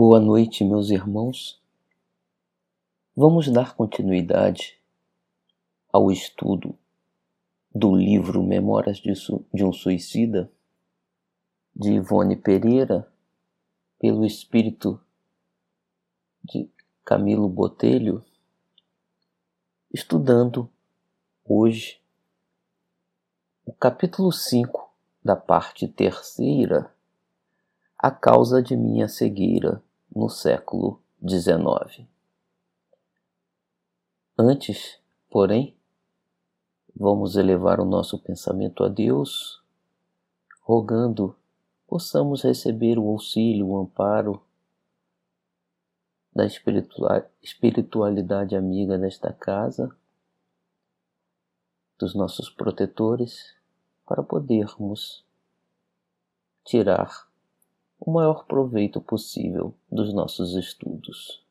[0.00, 1.60] Boa noite, meus irmãos.
[3.16, 4.78] Vamos dar continuidade
[5.92, 6.78] ao estudo
[7.74, 10.48] do livro Memórias de um Suicida,
[11.74, 13.12] de Ivone Pereira,
[13.98, 15.00] pelo espírito
[16.44, 16.70] de
[17.04, 18.24] Camilo Botelho,
[19.92, 20.70] estudando
[21.44, 22.00] hoje
[23.66, 24.92] o capítulo 5
[25.24, 26.94] da parte terceira
[27.98, 29.82] a causa de minha cegueira
[30.14, 32.06] no século XIX.
[34.38, 34.98] Antes,
[35.30, 35.76] porém,
[36.94, 39.62] vamos elevar o nosso pensamento a Deus,
[40.62, 41.36] rogando
[41.86, 44.42] possamos receber o auxílio, o amparo
[46.32, 46.44] da
[47.42, 49.90] espiritualidade amiga desta casa,
[51.98, 53.56] dos nossos protetores,
[54.06, 55.24] para podermos
[56.64, 57.27] tirar
[57.98, 61.42] o maior proveito possível dos nossos estudos.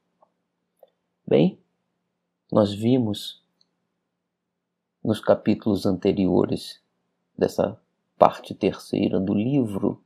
[1.26, 1.60] Bem,
[2.52, 3.44] nós vimos
[5.04, 6.82] nos capítulos anteriores
[7.38, 7.80] dessa
[8.18, 10.02] parte terceira do livro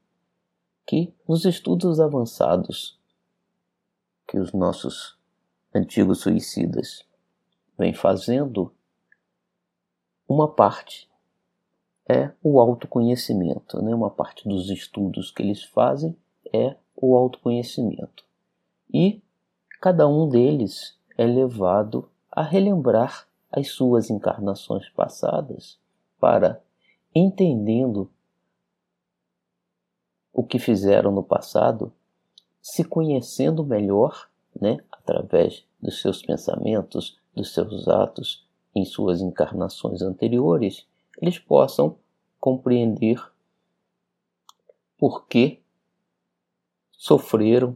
[0.86, 3.00] que nos estudos avançados
[4.28, 5.18] que os nossos
[5.74, 7.06] antigos suicidas
[7.78, 8.74] vêm fazendo,
[10.28, 11.10] uma parte
[12.10, 13.94] é o autoconhecimento, né?
[13.94, 16.18] uma parte dos estudos que eles fazem
[16.54, 18.24] é o autoconhecimento.
[18.94, 19.22] E
[19.80, 25.78] cada um deles é levado a relembrar as suas encarnações passadas
[26.20, 26.62] para,
[27.14, 28.10] entendendo
[30.34, 31.92] o que fizeram no passado,
[32.62, 40.86] se conhecendo melhor, né, através dos seus pensamentos, dos seus atos em suas encarnações anteriores,
[41.22, 41.98] eles possam
[42.40, 43.22] compreender
[44.98, 45.61] por que
[47.02, 47.76] sofreram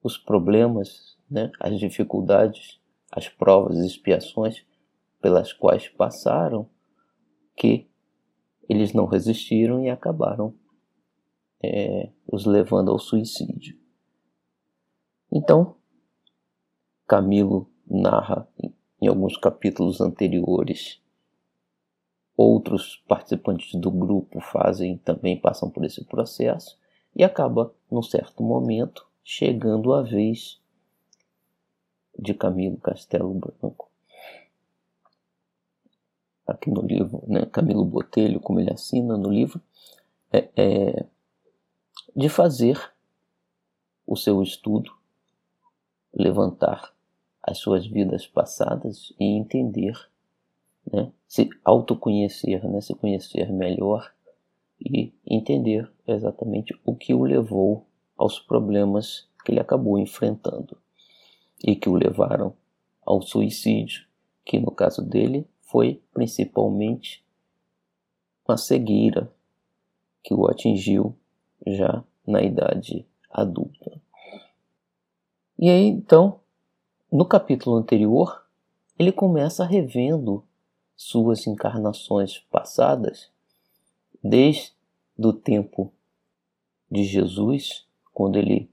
[0.00, 4.64] os problemas, né, as dificuldades, as provas e expiações
[5.20, 6.70] pelas quais passaram,
[7.56, 7.90] que
[8.68, 10.54] eles não resistiram e acabaram
[11.60, 13.76] é, os levando ao suicídio.
[15.32, 15.74] Então,
[17.08, 18.48] Camilo narra
[19.02, 21.02] em alguns capítulos anteriores,
[22.36, 26.78] outros participantes do grupo fazem também passam por esse processo
[27.14, 30.60] e acaba, num certo momento, chegando a vez
[32.18, 33.90] de Camilo Castelo Branco.
[36.46, 39.60] Aqui no livro, né, Camilo Botelho, como ele assina no livro,
[40.32, 41.06] é, é
[42.14, 42.92] de fazer
[44.06, 44.92] o seu estudo,
[46.12, 46.92] levantar
[47.42, 49.94] as suas vidas passadas e entender,
[50.92, 54.12] né, se autoconhecer, né, se conhecer melhor
[54.80, 57.86] e entender exatamente o que o levou
[58.16, 60.76] aos problemas que ele acabou enfrentando
[61.62, 62.54] e que o levaram
[63.04, 64.06] ao suicídio,
[64.44, 67.24] que no caso dele foi principalmente
[68.46, 69.30] uma cegueira
[70.22, 71.14] que o atingiu
[71.66, 74.00] já na idade adulta.
[75.58, 76.40] E aí então,
[77.12, 78.44] no capítulo anterior,
[78.98, 80.44] ele começa revendo
[80.96, 83.30] suas encarnações passadas
[84.22, 84.72] desde
[85.18, 85.92] o tempo
[86.90, 88.70] de Jesus, quando ele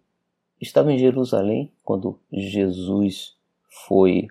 [0.59, 3.35] estava em Jerusalém, quando Jesus
[3.87, 4.27] foi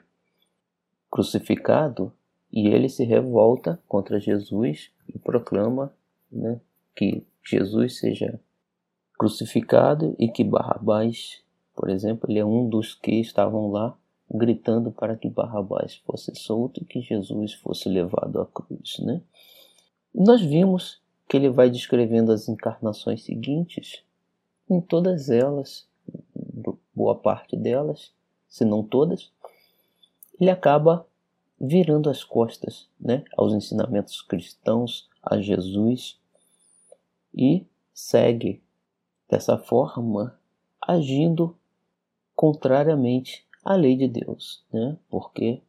[1.11, 2.13] crucificado,
[2.53, 5.93] e ele se revolta contra Jesus e proclama
[6.31, 6.61] né,
[6.95, 8.41] que Jesus seja
[9.19, 11.43] crucificado e que Barrabás,
[11.75, 13.97] por exemplo, ele é um dos que estavam lá
[14.31, 19.21] gritando para que Barrabás fosse solto e que Jesus fosse levado à cruz, né?
[20.15, 24.03] Nós vimos que ele vai descrevendo as encarnações seguintes,
[24.69, 25.87] em todas elas,
[26.95, 28.13] boa parte delas,
[28.49, 29.31] se não todas,
[30.41, 31.07] ele acaba
[31.61, 36.19] virando as costas né, aos ensinamentos cristãos, a Jesus,
[37.35, 38.63] e segue
[39.29, 40.39] dessa forma,
[40.81, 41.57] agindo
[42.35, 45.63] contrariamente à lei de Deus, né, porque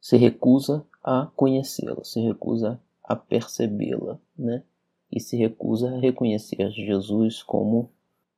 [0.00, 4.62] se recusa a conhecê-la, se recusa a percebê-la, né?
[5.12, 7.90] E se recusa a reconhecer Jesus como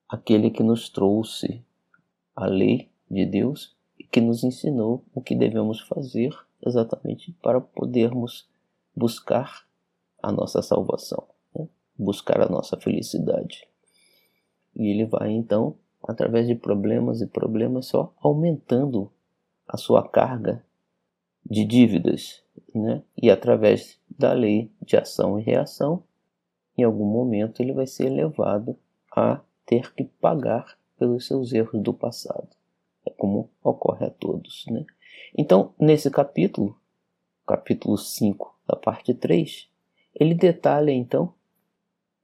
[0.09, 1.65] aquele que nos trouxe
[2.35, 8.49] a lei de Deus e que nos ensinou o que devemos fazer exatamente para podermos
[8.95, 9.67] buscar
[10.23, 11.25] a nossa salvação,
[11.55, 11.69] né?
[11.97, 13.67] buscar a nossa felicidade.
[14.75, 19.11] E ele vai então, através de problemas e problemas, só aumentando
[19.67, 20.65] a sua carga
[21.49, 22.43] de dívidas,
[22.75, 23.03] né?
[23.17, 26.03] E através da lei de ação e reação,
[26.77, 28.77] em algum momento ele vai ser levado
[29.15, 32.49] a ter que pagar pelos seus erros do passado.
[33.05, 34.65] É como ocorre a todos.
[34.69, 34.85] Né?
[35.37, 36.79] Então, nesse capítulo,
[37.47, 39.69] capítulo 5 da parte 3,
[40.15, 41.35] ele detalha então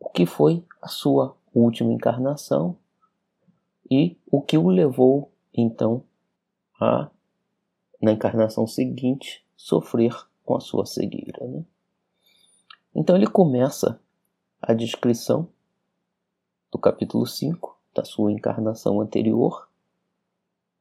[0.00, 2.76] o que foi a sua última encarnação
[3.90, 6.02] e o que o levou então
[6.80, 7.10] a,
[8.02, 10.12] na encarnação seguinte, sofrer
[10.44, 11.46] com a sua cegueira.
[11.46, 11.64] Né?
[12.94, 14.00] Então ele começa
[14.60, 15.48] a descrição
[16.70, 19.68] do capítulo 5 da sua encarnação anterior,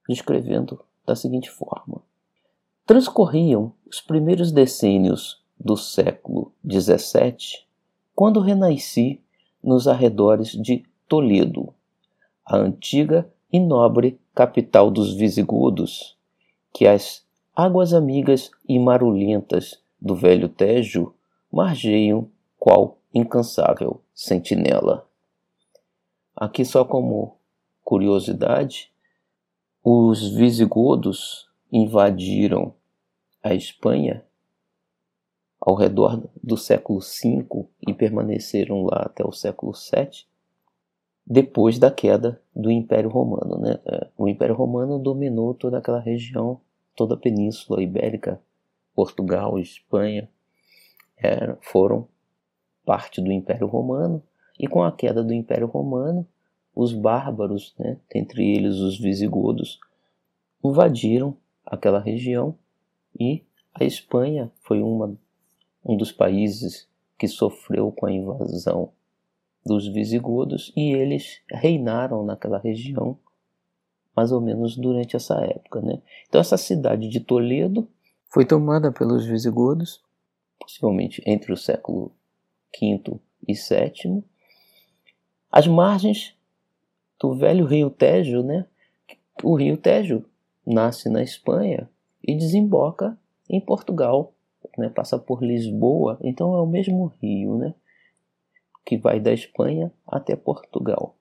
[0.10, 2.02] descrevendo da seguinte forma:
[2.86, 7.66] Transcorriam os primeiros decênios do século XVII,
[8.16, 9.22] quando renasci
[9.64, 11.74] nos arredores de Toledo,
[12.46, 16.18] a antiga e nobre capital dos visigodos,
[16.74, 17.26] que as
[17.56, 21.14] águas amigas e marulentas do velho Tejo
[21.52, 25.08] margeiam qual incansável sentinela.
[26.36, 27.38] Aqui só como
[27.84, 28.92] curiosidade,
[29.84, 32.74] os visigodos invadiram
[33.44, 34.24] a Espanha
[35.60, 40.26] ao redor do século V e permaneceram lá até o século VII,
[41.26, 43.60] depois da queda do Império Romano.
[43.60, 43.80] Né?
[43.86, 46.60] É, o Império Romano dominou toda aquela região,
[46.96, 48.42] toda a Península Ibérica,
[48.94, 50.30] Portugal, Espanha,
[51.18, 52.08] é, foram
[52.86, 54.22] parte do Império Romano,
[54.60, 56.28] e com a queda do Império Romano,
[56.76, 59.80] os bárbaros, né, entre eles os visigodos,
[60.64, 61.36] invadiram
[61.66, 62.56] aquela região
[63.20, 65.18] e a Espanha foi uma,
[65.84, 66.88] um dos países
[67.18, 68.92] que sofreu com a invasão
[69.66, 73.18] dos visigodos e eles reinaram naquela região
[74.16, 75.82] mais ou menos durante essa época.
[75.82, 76.02] Né?
[76.28, 77.88] Então essa cidade de Toledo
[78.30, 80.02] foi tomada pelos visigodos,
[80.60, 82.12] possivelmente entre o século
[82.80, 84.24] V e VII,
[85.52, 86.36] às margens
[87.20, 88.66] do velho rio Tejo, né?
[89.44, 90.24] O rio Tejo
[90.66, 91.90] nasce na Espanha
[92.24, 93.18] e desemboca
[93.50, 94.34] em Portugal,
[94.78, 94.90] né?
[94.90, 97.74] Passa por Lisboa, então é o mesmo rio, né?
[98.86, 101.16] Que vai da Espanha até Portugal.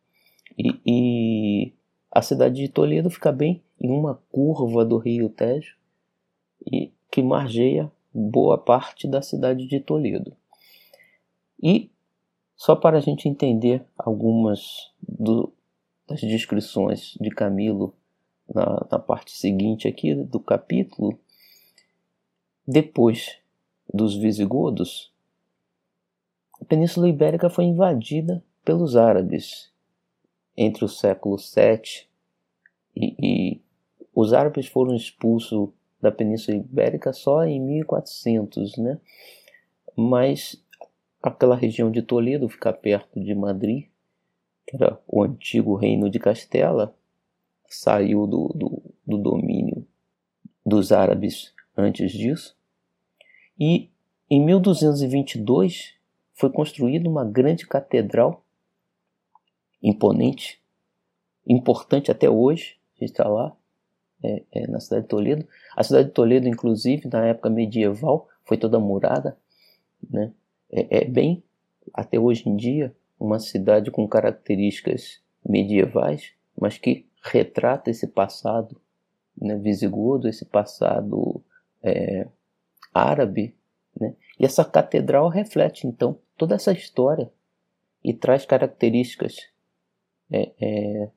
[0.59, 1.73] E, e
[2.11, 5.77] a cidade de Toledo fica bem em uma curva do rio Tejo
[6.71, 10.37] e que margeia boa parte da cidade de Toledo.
[11.63, 11.91] E
[12.57, 15.53] só para a gente entender algumas do,
[16.07, 17.95] das descrições de Camilo
[18.53, 21.19] na, na parte seguinte aqui do capítulo,
[22.67, 23.39] depois
[23.93, 25.10] dos visigodos,
[26.71, 29.73] Península Ibérica foi invadida pelos árabes
[30.57, 32.07] entre o século VII
[32.95, 33.61] e, e
[34.15, 35.71] os árabes foram expulsos
[36.01, 39.01] da Península Ibérica só em 1400, né?
[39.97, 40.65] Mas
[41.21, 43.89] aquela região de Toledo fica perto de Madrid,
[44.65, 46.95] que era o antigo reino de Castela,
[47.67, 49.85] saiu do, do, do domínio
[50.65, 52.57] dos árabes antes disso.
[53.59, 53.91] E
[54.31, 55.99] em 1222
[56.41, 58.43] foi construída uma grande catedral
[59.83, 60.61] imponente,
[61.47, 63.55] importante até hoje, a gente está lá,
[64.23, 65.47] é, é, na cidade de Toledo.
[65.77, 69.37] A cidade de Toledo, inclusive, na época medieval, foi toda murada,
[70.09, 70.33] né?
[70.71, 71.43] é, é bem,
[71.93, 78.81] até hoje em dia, uma cidade com características medievais, mas que retrata esse passado
[79.37, 81.43] né, visigodo, esse passado
[81.83, 82.27] é,
[82.95, 83.55] árabe.
[83.99, 84.15] Né?
[84.39, 87.31] E essa catedral reflete, então, toda essa história
[88.03, 89.51] e traz características
[90.33, 91.11] é, é,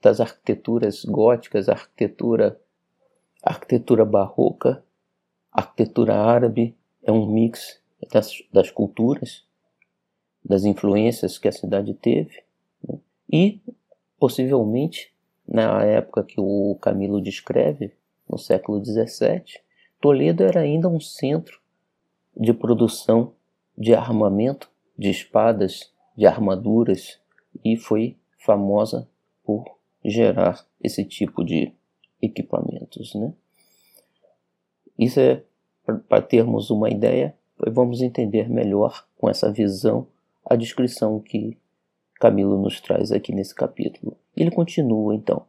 [0.00, 2.58] das arquiteturas góticas, arquitetura,
[3.42, 4.82] arquitetura barroca,
[5.52, 7.78] arquitetura árabe, é um mix
[8.10, 9.44] das, das culturas,
[10.42, 12.42] das influências que a cidade teve,
[12.82, 12.98] né?
[13.30, 13.60] e
[14.18, 15.12] possivelmente
[15.46, 17.92] na época que o Camilo descreve,
[18.26, 19.60] no século XVII,
[20.00, 21.60] Toledo era ainda um centro
[22.34, 23.34] de produção
[23.80, 27.18] de armamento, de espadas, de armaduras
[27.64, 29.08] e foi famosa
[29.42, 29.64] por
[30.04, 31.72] gerar esse tipo de
[32.20, 33.32] equipamentos, né?
[34.98, 35.42] Isso é
[36.06, 37.34] para termos uma ideia
[37.68, 40.06] vamos entender melhor com essa visão
[40.44, 41.58] a descrição que
[42.14, 44.16] Camilo nos traz aqui nesse capítulo.
[44.36, 45.44] Ele continua então: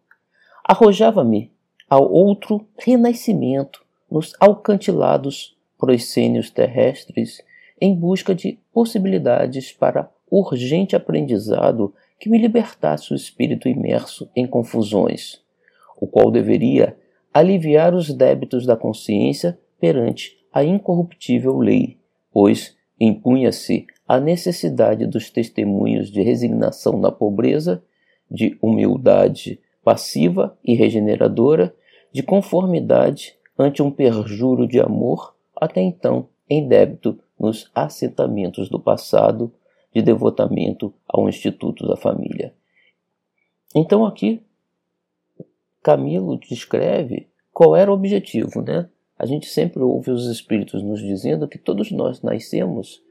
[0.63, 1.51] Arrojava-me
[1.89, 7.41] ao outro renascimento nos alcantilados proscênios terrestres
[7.81, 15.41] em busca de possibilidades para urgente aprendizado que me libertasse o espírito imerso em confusões,
[15.99, 16.95] o qual deveria
[17.33, 21.99] aliviar os débitos da consciência perante a incorruptível lei
[22.31, 27.83] pois impunha-se a necessidade dos testemunhos de resignação na pobreza
[28.29, 31.73] de humildade passiva e regeneradora,
[32.13, 39.51] de conformidade ante um perjuro de amor, até então em débito nos assentamentos do passado
[39.91, 42.53] de devotamento ao Instituto da Família.
[43.75, 44.43] Então aqui
[45.81, 48.87] Camilo descreve qual era o objetivo, né?
[49.17, 53.01] A gente sempre ouve os espíritos nos dizendo que todos nós nascemos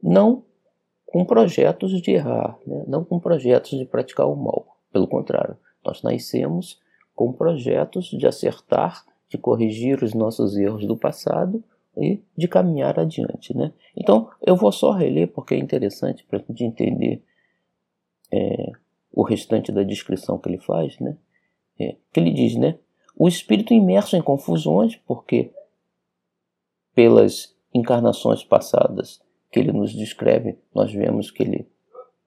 [0.00, 0.44] não
[1.04, 2.84] com projetos de errar, né?
[2.86, 4.76] não com projetos de praticar o mal.
[4.92, 6.80] Pelo contrário, nós nascemos
[7.14, 11.62] com projetos de acertar, de corrigir os nossos erros do passado
[12.00, 13.54] e de caminhar adiante.
[13.54, 13.72] Né?
[13.94, 17.22] Então, eu vou só reler porque é interessante para a gente entender
[18.32, 18.72] é,
[19.12, 20.98] o restante da descrição que ele faz.
[20.98, 21.16] Né?
[21.78, 22.78] É, que ele diz, né?
[23.16, 25.52] O espírito imerso em confusões, porque
[26.94, 29.20] pelas encarnações passadas
[29.52, 31.68] que ele nos descreve, nós vemos que ele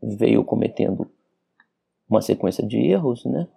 [0.02, 1.10] veio cometendo
[2.08, 3.48] uma sequência de erros, né?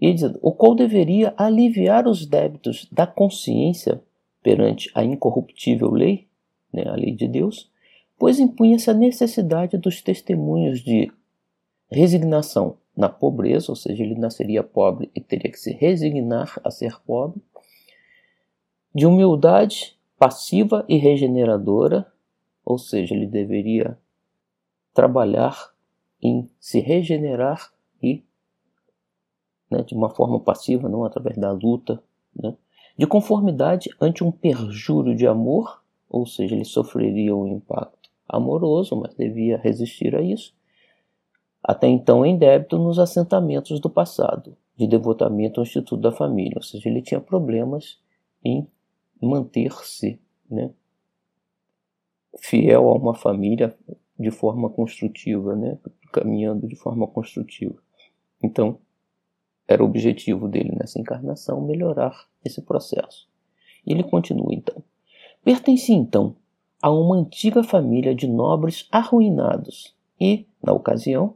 [0.00, 4.02] E diz, o qual deveria aliviar os débitos da consciência
[4.42, 6.28] perante a incorruptível lei,
[6.72, 7.70] né, a lei de Deus,
[8.18, 11.12] pois impunha-se a necessidade dos testemunhos de
[11.90, 17.00] resignação na pobreza, ou seja, ele nasceria pobre e teria que se resignar a ser
[17.06, 17.40] pobre,
[18.94, 22.10] de humildade passiva e regeneradora,
[22.64, 23.96] ou seja, ele deveria
[24.92, 25.72] trabalhar
[26.20, 28.24] em se regenerar e
[29.70, 32.02] né, de uma forma passiva, não através da luta,
[32.34, 32.56] né,
[32.98, 39.14] de conformidade ante um perjúrio de amor, ou seja, ele sofreria um impacto amoroso, mas
[39.14, 40.52] devia resistir a isso,
[41.62, 46.62] até então em débito nos assentamentos do passado, de devotamento ao Instituto da Família, ou
[46.62, 48.00] seja, ele tinha problemas
[48.44, 48.66] em
[49.22, 50.70] manter-se né,
[52.40, 53.76] fiel a uma família
[54.18, 55.78] de forma construtiva, né,
[56.12, 57.76] caminhando de forma construtiva.
[58.42, 58.78] Então,
[59.68, 63.28] era o objetivo dele nessa encarnação melhorar esse processo.
[63.86, 64.82] E ele continua então.
[65.44, 66.34] Pertencia então
[66.80, 71.34] a uma antiga família de nobres arruinados e, na ocasião,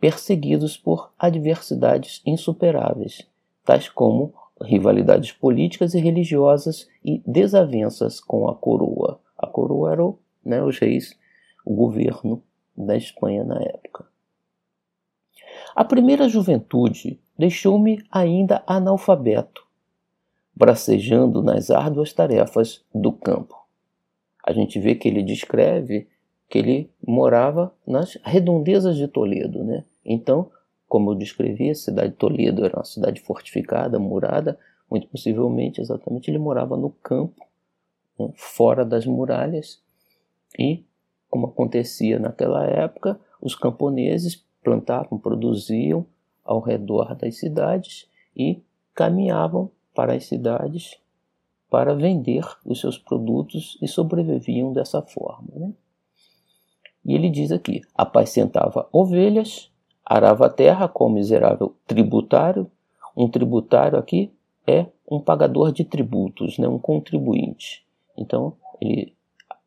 [0.00, 3.22] perseguidos por adversidades insuperáveis,
[3.64, 9.20] tais como rivalidades políticas e religiosas e desavenças com a coroa.
[9.36, 10.12] A coroa era
[10.44, 11.18] né, os reis,
[11.64, 12.42] o governo
[12.76, 14.06] da Espanha na época.
[15.74, 19.66] A primeira juventude deixou-me ainda analfabeto,
[20.54, 23.56] bracejando nas árduas tarefas do campo.
[24.46, 26.06] A gente vê que ele descreve
[26.48, 29.84] que ele morava nas redondezas de Toledo, né?
[30.04, 30.48] Então,
[30.86, 34.56] como eu descrevi, a cidade de Toledo era uma cidade fortificada, murada,
[34.88, 37.44] muito possivelmente, exatamente, ele morava no campo,
[38.16, 39.82] né, fora das muralhas,
[40.56, 40.84] e,
[41.28, 46.06] como acontecia naquela época, os camponeses plantavam, produziam
[46.42, 48.62] ao redor das cidades e
[48.94, 50.98] caminhavam para as cidades
[51.70, 55.48] para vender os seus produtos e sobreviviam dessa forma.
[55.54, 55.72] Né?
[57.04, 59.70] E ele diz aqui: apacentava ovelhas,
[60.04, 62.70] arava a terra com miserável tributário.
[63.16, 64.32] Um tributário aqui
[64.66, 66.66] é um pagador de tributos, né?
[66.66, 67.84] um contribuinte.
[68.16, 69.14] Então, ele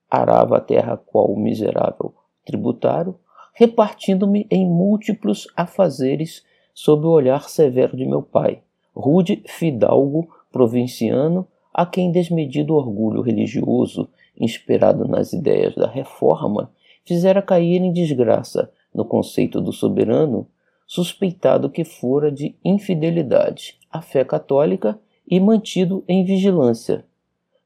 [0.10, 2.14] arava a terra qual miserável
[2.46, 3.20] tributário,
[3.60, 6.46] repartindo-me em múltiplos afazeres
[6.76, 8.62] sob o olhar severo de meu pai,
[8.96, 14.10] rude fidalgo provinciano, a quem desmedido orgulho religioso,
[14.40, 16.72] inspirado nas ideias da reforma,
[17.04, 20.48] fizera cair em desgraça no conceito do soberano,
[20.86, 27.04] suspeitado que fora de infidelidade à fé católica e mantido em vigilância,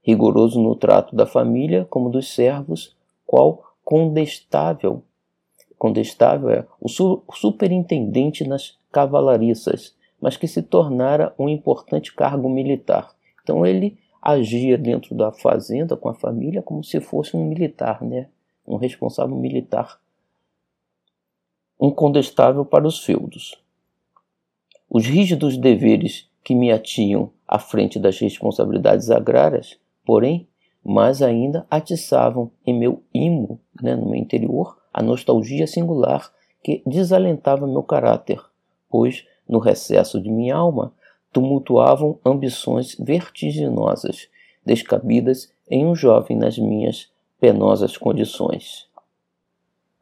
[0.02, 2.96] rigoroso no trato da família como dos servos,
[3.26, 5.04] qual condestável,
[5.82, 6.88] condestável é o
[7.34, 13.16] superintendente nas cavalariças, mas que se tornara um importante cargo militar.
[13.42, 18.28] Então ele agia dentro da fazenda com a família como se fosse um militar, né?
[18.68, 20.00] um responsável militar
[21.82, 23.60] incontestável para os feudos.
[24.88, 30.48] Os rígidos deveres que me atinham à frente das responsabilidades agrárias, porém,
[30.86, 36.32] mais ainda atiçavam em meu imo, né, no meu interior, a nostalgia singular
[36.64, 38.42] que desalentava meu caráter,
[38.90, 40.94] pois, no recesso de minha alma,
[41.32, 44.30] tumultuavam ambições vertiginosas,
[44.66, 48.88] descabidas em um jovem nas minhas penosas condições.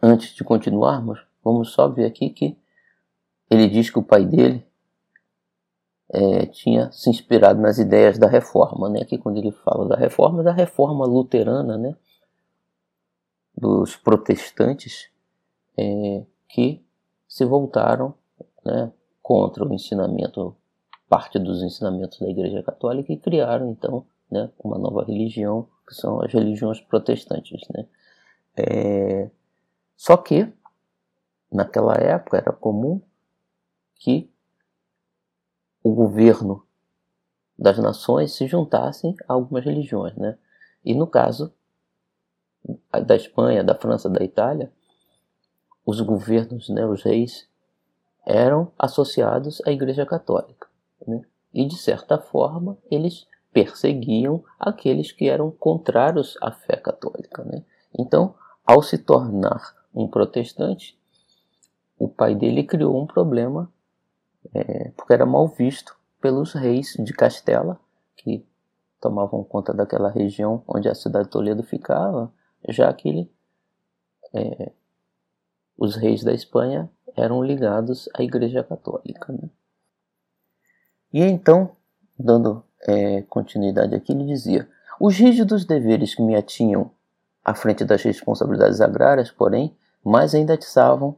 [0.01, 2.57] Antes de continuarmos, vamos só ver aqui que
[3.49, 4.65] ele diz que o pai dele
[6.11, 9.01] é, tinha se inspirado nas ideias da reforma, né?
[9.01, 11.95] Aqui quando ele fala da reforma, da reforma luterana, né?
[13.59, 15.09] Dos protestantes,
[15.77, 16.81] é, que
[17.27, 18.13] se voltaram
[18.65, 20.55] né, contra o ensinamento,
[21.09, 26.21] parte dos ensinamentos da Igreja Católica e criaram então né, uma nova religião, que são
[26.21, 27.61] as religiões protestantes.
[27.73, 27.85] Né.
[28.55, 29.29] É,
[29.97, 30.51] só que,
[31.51, 33.01] naquela época, era comum
[33.95, 34.31] que
[35.83, 36.65] o governo
[37.57, 40.15] das nações se juntassem a algumas religiões.
[40.15, 40.37] Né.
[40.85, 41.53] E no caso
[43.05, 44.71] da Espanha, da França, da Itália,
[45.85, 47.47] os governos, né, os reis,
[48.25, 50.67] eram associados à Igreja Católica.
[51.07, 51.21] Né?
[51.53, 57.43] E, de certa forma, eles perseguiam aqueles que eram contrários à fé católica.
[57.43, 57.63] Né?
[57.97, 58.35] Então,
[58.65, 60.97] ao se tornar um protestante,
[61.97, 63.71] o pai dele criou um problema
[64.53, 67.79] é, porque era mal visto pelos reis de Castela,
[68.15, 68.45] que
[68.99, 72.31] tomavam conta daquela região onde a cidade de Toledo ficava,
[72.67, 73.29] já que
[74.33, 74.71] é,
[75.77, 79.31] os reis da Espanha eram ligados à Igreja Católica.
[79.31, 79.49] Né?
[81.13, 81.71] E então,
[82.17, 84.67] dando é, continuidade aqui, ele dizia:
[84.99, 86.91] Os rígidos deveres que me atinham
[87.43, 91.15] à frente das responsabilidades agrárias, porém, mais ainda atiçavam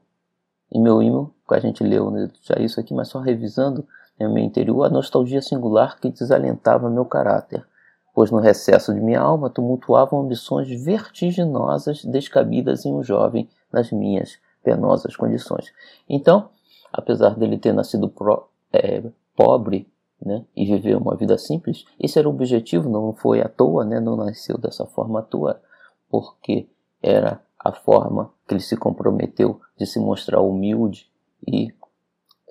[0.71, 3.86] em meu hino, que a gente leu né, já isso aqui, mas só revisando
[4.19, 7.65] em né, meu interior, a nostalgia singular que desalentava meu caráter,
[8.13, 14.37] pois no recesso de minha alma tumultuavam ambições vertiginosas descabidas em um jovem nas minhas
[14.63, 15.73] penosas condições.
[16.07, 16.49] Então,
[16.91, 19.03] apesar dele ter nascido pro, é,
[19.35, 19.87] pobre
[20.23, 23.99] né, e viver uma vida simples, esse era o objetivo, não foi à toa, né,
[23.99, 25.61] não nasceu dessa forma à toa,
[26.09, 26.67] porque
[27.01, 31.09] era a forma que ele se comprometeu de se mostrar humilde
[31.47, 31.73] e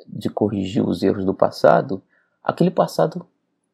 [0.06, 2.02] de corrigir os erros do passado,
[2.42, 3.26] aquele passado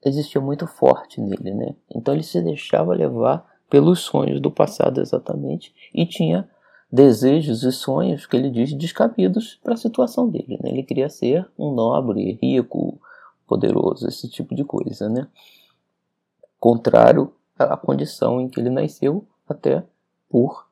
[0.09, 1.75] existia muito forte nele, né?
[1.95, 6.49] Então ele se deixava levar pelos sonhos do passado exatamente e tinha
[6.91, 10.59] desejos e sonhos que ele diz descabidos para a situação dele.
[10.63, 10.71] Né?
[10.71, 13.01] Ele queria ser um nobre, rico,
[13.47, 15.27] poderoso, esse tipo de coisa, né?
[16.59, 19.85] Contrário à condição em que ele nasceu, até
[20.29, 20.67] por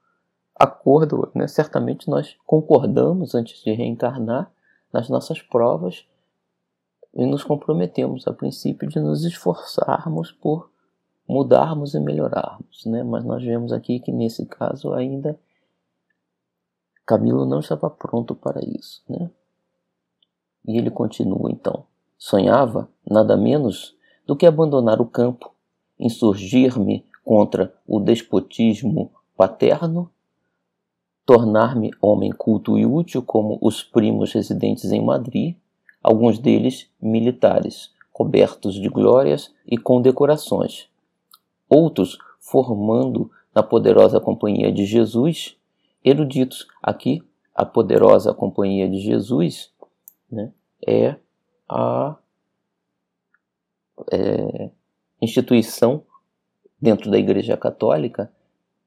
[0.55, 1.49] acordo, né?
[1.49, 4.51] Certamente nós concordamos antes de reencarnar
[4.93, 6.07] nas nossas provas
[7.15, 10.71] e nos comprometemos a princípio de nos esforçarmos por
[11.29, 13.03] mudarmos e melhorarmos, né?
[13.03, 15.39] Mas nós vemos aqui que nesse caso ainda
[17.07, 19.31] Camilo não estava pronto para isso, né?
[20.67, 21.85] E ele continua então.
[22.17, 23.95] Sonhava nada menos
[24.27, 25.55] do que abandonar o campo,
[25.99, 30.11] insurgir-me contra o despotismo paterno,
[31.27, 35.57] tornar-me homem culto e útil como os primos residentes em Madrid,
[36.05, 40.87] alguns deles militares, cobertos de glórias e condecorações.
[41.67, 45.57] Outros formando na poderosa companhia de Jesus
[46.05, 46.69] eruditos.
[46.83, 47.23] Aqui,
[47.55, 49.73] a poderosa companhia de Jesus
[50.31, 50.53] né,
[50.87, 51.17] é
[51.67, 52.17] a
[54.13, 54.71] é,
[55.23, 56.03] instituição
[56.79, 58.31] dentro da Igreja Católica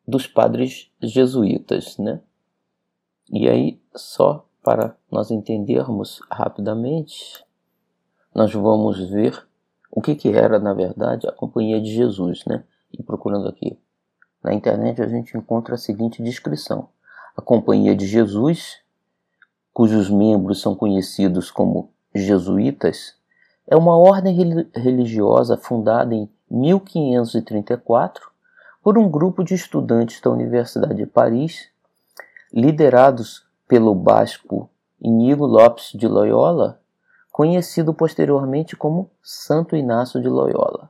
[0.08, 1.98] dos padres jesuítas.
[1.98, 2.22] Né?
[3.32, 7.42] E aí, só para nós entendermos rapidamente,
[8.36, 9.48] nós vamos ver
[9.90, 12.44] o que, que era, na verdade, a Companhia de Jesus.
[12.46, 12.66] Né?
[12.92, 13.80] E procurando aqui
[14.44, 16.90] na internet, a gente encontra a seguinte descrição:
[17.38, 18.82] a Companhia de Jesus,
[19.74, 23.16] cujos membros são conhecidos como jesuítas,
[23.66, 28.30] é uma ordem religiosa fundada em 1534
[28.84, 31.70] por um grupo de estudantes da Universidade de Paris,
[32.52, 36.80] liderados pelo basco Inigo Lopes de Loyola,
[37.32, 40.90] conhecido posteriormente como Santo Inácio de Loyola.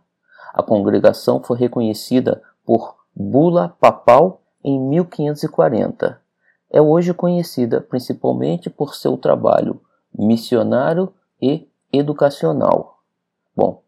[0.54, 6.22] A congregação foi reconhecida por bula papal em 1540
[6.70, 9.82] é hoje conhecida principalmente por seu trabalho
[10.14, 13.00] missionário e educacional.
[13.56, 13.82] Bom,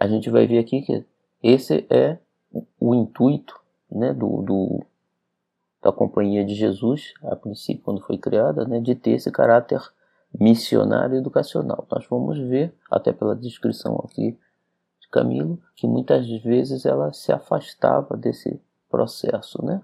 [0.00, 1.04] a gente vai ver aqui que
[1.42, 2.18] esse é
[2.78, 3.58] o intuito
[3.90, 4.86] né, do, do,
[5.84, 9.82] da Companhia de Jesus, a princípio, quando foi criada, né, de ter esse caráter
[10.40, 11.86] missionário educacional.
[11.92, 14.32] Nós vamos ver, até pela descrição aqui
[14.98, 19.62] de Camilo, que muitas vezes ela se afastava desse processo.
[19.62, 19.82] Né?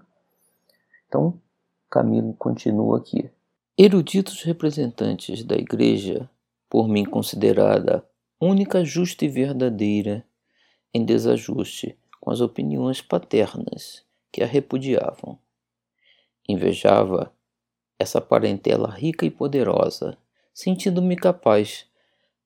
[1.07, 1.39] Então,
[1.87, 3.29] Camilo continua aqui.
[3.77, 6.27] Eruditos representantes da Igreja,
[6.67, 8.03] por mim considerada
[8.39, 10.25] única, justa e verdadeira,
[10.91, 15.37] em desajuste com as opiniões paternas que a repudiavam.
[16.47, 17.31] Invejava
[17.97, 20.17] essa parentela rica e poderosa,
[20.53, 21.85] sentindo-me capaz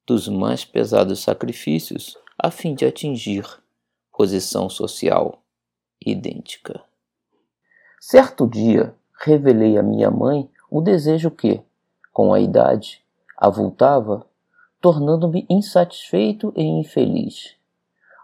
[0.06, 3.46] dos mais pesados sacrifícios a fim de atingir
[4.12, 5.42] posição social
[6.06, 6.82] idêntica.
[8.00, 11.62] Certo dia, revelei a minha mãe o desejo que,
[12.14, 13.02] com a idade,
[13.38, 14.26] avultava,
[14.80, 17.56] tornando-me insatisfeito e infeliz.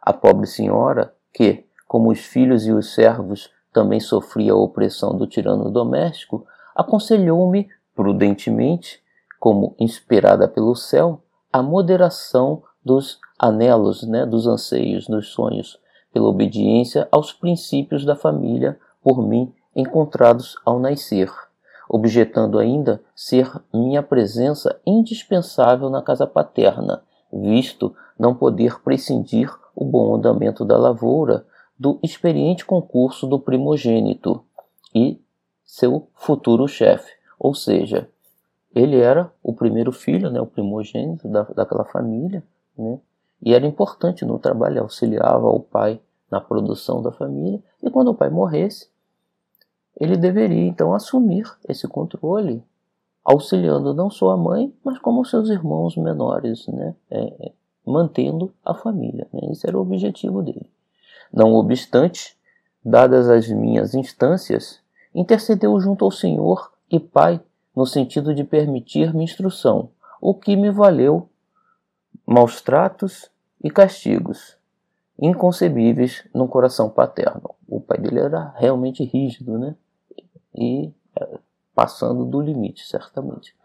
[0.02, 5.28] A pobre senhora, que, como os filhos e os servos, também sofria a opressão do
[5.28, 9.02] tirano doméstico, aconselhou-me prudentemente,
[9.40, 15.80] como inspirada pelo céu, a moderação dos anelos, né, dos anseios, dos sonhos,
[16.14, 21.32] pela obediência aos princípios da família por mim encontrados ao nascer,
[21.90, 30.16] objetando ainda ser minha presença indispensável na casa paterna, visto não poder prescindir o bom
[30.16, 31.46] andamento da lavoura
[31.82, 34.46] do experiente concurso do primogênito
[34.94, 35.20] e
[35.66, 38.08] seu futuro chefe, ou seja,
[38.76, 42.44] ele era o primeiro filho, né, o primogênito da, daquela família,
[42.78, 43.00] né,
[43.42, 48.16] e era importante no trabalho, auxiliava o pai na produção da família, e quando o
[48.16, 48.88] pai morresse,
[50.00, 52.64] ele deveria então assumir esse controle,
[53.26, 57.52] auxiliando não só a mãe, mas como seus irmãos menores, né, é, é,
[57.84, 59.28] mantendo a família.
[59.34, 60.70] Né, esse era o objetivo dele.
[61.32, 62.38] Não obstante,
[62.84, 64.80] dadas as minhas instâncias,
[65.14, 67.42] intercedeu junto ao Senhor e Pai
[67.76, 69.90] no sentido de permitir-me instrução,
[70.20, 71.30] o que me valeu
[72.26, 73.30] maus tratos
[73.64, 74.58] e castigos
[75.22, 77.54] inconcebíveis no coração paterno.
[77.68, 79.76] O pai dele era realmente rígido, né?
[80.56, 81.40] E é,
[81.76, 83.56] passando do limite, certamente.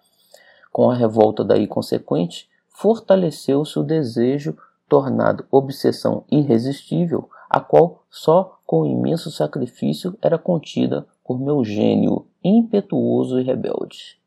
[0.70, 8.85] Com a revolta daí consequente, fortaleceu-se o desejo, tornado obsessão irresistível, a qual só com
[8.85, 14.18] imenso sacrifício era contida por meu gênio impetuoso e rebelde.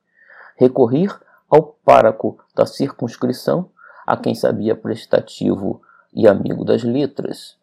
[0.58, 1.08] Recorri
[1.50, 3.70] ao páraco da circunscrição,
[4.06, 5.82] a quem sabia prestativo
[6.14, 7.58] e amigo das letras.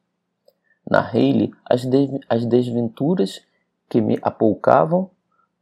[0.88, 3.42] Narrei-lhe as, de as desventuras
[3.88, 5.10] que me apoucavam,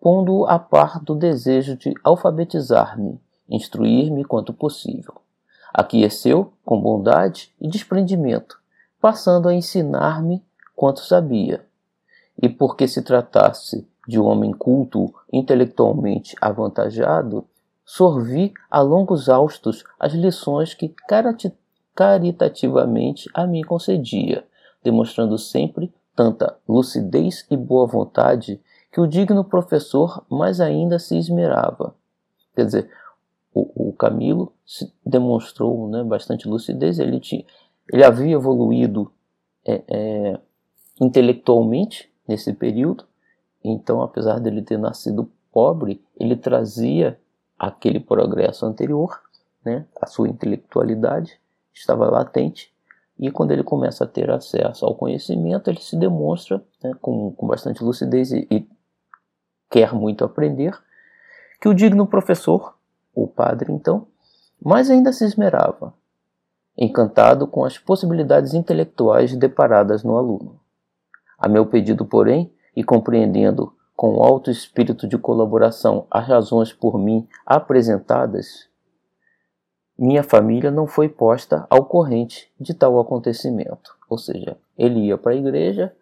[0.00, 5.14] pondo-o a par do desejo de alfabetizar-me, instruir-me quanto possível.
[5.72, 8.60] Aqueceu com bondade e desprendimento,
[9.04, 10.42] passando a ensinar-me
[10.74, 11.66] quanto sabia.
[12.40, 17.46] E porque se tratasse de um homem culto, intelectualmente avantajado,
[17.84, 20.94] sorvi a longos austos as lições que
[21.94, 24.42] caritativamente a mim concedia,
[24.82, 28.58] demonstrando sempre tanta lucidez e boa vontade
[28.90, 31.94] que o digno professor mais ainda se esmerava.
[32.56, 32.90] Quer dizer,
[33.52, 34.50] o, o Camilo
[35.04, 37.44] demonstrou né, bastante lucidez, ele, tinha,
[37.92, 39.12] ele havia evoluído
[39.66, 40.40] é, é,
[41.00, 43.04] intelectualmente nesse período,
[43.62, 47.18] então, apesar dele ter nascido pobre, ele trazia
[47.58, 49.20] aquele progresso anterior,
[49.64, 51.40] né, a sua intelectualidade,
[51.72, 52.72] estava latente,
[53.18, 57.46] e quando ele começa a ter acesso ao conhecimento, ele se demonstra né, com, com
[57.46, 58.68] bastante lucidez e, e
[59.70, 60.76] quer muito aprender,
[61.60, 62.76] que o digno professor,
[63.14, 64.08] o padre então,
[64.62, 65.94] mais ainda se esmerava,
[66.76, 70.60] encantado com as possibilidades intelectuais deparadas no aluno.
[71.38, 77.28] A meu pedido, porém, e compreendendo com alto espírito de colaboração as razões por mim
[77.46, 78.68] apresentadas,
[79.96, 83.96] minha família não foi posta ao corrente de tal acontecimento.
[84.08, 85.94] Ou seja, ele ia para a igreja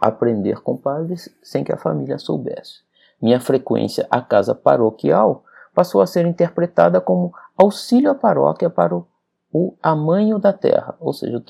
[0.00, 2.82] aprender com padres sem que a família soubesse.
[3.20, 9.06] Minha frequência à casa paroquial passou a ser interpretada como auxílio à paróquia para o,
[9.52, 11.42] o amanho da terra, ou seja,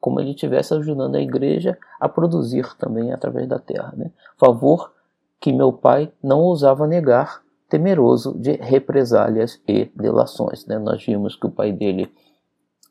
[0.00, 3.92] como ele estivesse ajudando a igreja a produzir também através da terra.
[3.96, 4.10] Né?
[4.36, 4.92] Favor
[5.40, 10.66] que meu pai não ousava negar temeroso de represálias e delações.
[10.66, 10.78] Né?
[10.78, 12.12] Nós vimos que o pai dele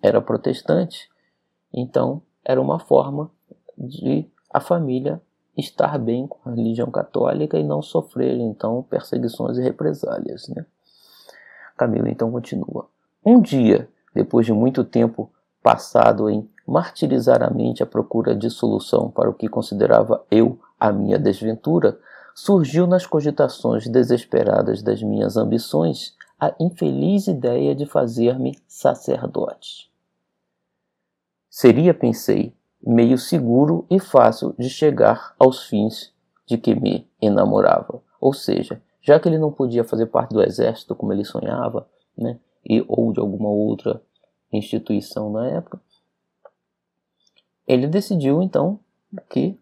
[0.02, 1.10] era protestante,
[1.72, 3.30] então era uma forma
[3.78, 5.22] de a família
[5.56, 10.48] estar bem com a religião católica e não sofrer então perseguições e represálias.
[10.50, 10.66] Né?
[11.78, 12.88] Camilo então continua.
[13.24, 19.10] Um dia, depois de muito tempo passado em martirizar a mente à procura de solução
[19.10, 22.00] para o que considerava eu a minha desventura,
[22.34, 29.92] surgiu nas cogitações desesperadas das minhas ambições a infeliz ideia de fazer-me sacerdote.
[31.50, 36.12] Seria, pensei, meio seguro e fácil de chegar aos fins
[36.48, 38.02] de que me enamorava.
[38.20, 42.40] Ou seja, já que ele não podia fazer parte do exército como ele sonhava, né,
[42.66, 44.02] e, ou de alguma outra
[44.52, 45.82] instituição na época,
[47.68, 48.80] ele decidiu então
[49.30, 49.58] que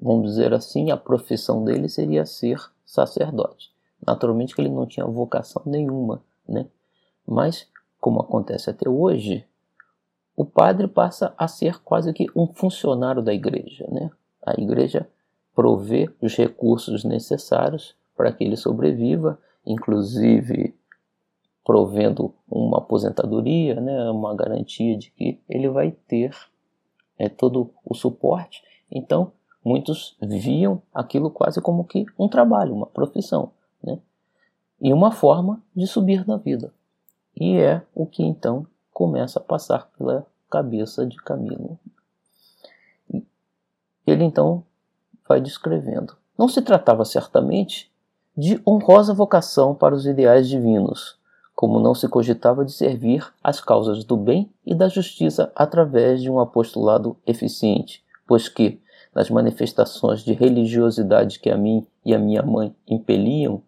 [0.00, 3.70] vamos dizer assim, a profissão dele seria ser sacerdote.
[4.04, 6.66] Naturalmente que ele não tinha vocação nenhuma, né?
[7.26, 7.68] Mas,
[8.00, 9.46] como acontece até hoje,
[10.36, 14.10] o padre passa a ser quase que um funcionário da igreja, né?
[14.44, 15.08] A igreja
[15.54, 20.74] provê os recursos necessários para que ele sobreviva, inclusive
[21.64, 26.34] provendo uma aposentadoria, né, uma garantia de que ele vai ter
[27.18, 28.62] é, todo o suporte.
[28.90, 29.32] Então,
[29.64, 33.98] muitos viam aquilo quase como que um trabalho, uma profissão, né,
[34.80, 36.72] e uma forma de subir na vida.
[37.34, 41.78] E é o que então começa a passar pela cabeça de Camilo.
[44.06, 44.64] Ele então
[45.26, 46.16] vai descrevendo.
[46.36, 47.90] Não se tratava certamente
[48.36, 51.18] de honrosa vocação para os ideais divinos,
[51.62, 56.28] como não se cogitava de servir às causas do bem e da justiça através de
[56.28, 58.80] um apostolado eficiente, pois que,
[59.14, 63.62] nas manifestações de religiosidade que a mim e a minha mãe impeliam,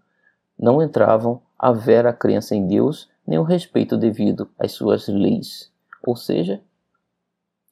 [0.59, 5.71] não entravam a vera crença em Deus nem o respeito devido às suas leis.
[6.03, 6.61] Ou seja,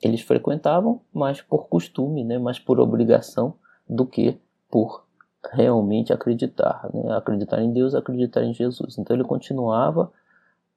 [0.01, 3.55] eles frequentavam mais por costume, né, mais por obrigação
[3.89, 4.39] do que
[4.71, 5.02] por
[5.51, 8.99] realmente acreditar, né, acreditar em Deus, acreditar em Jesus.
[8.99, 10.13] Então ele continuava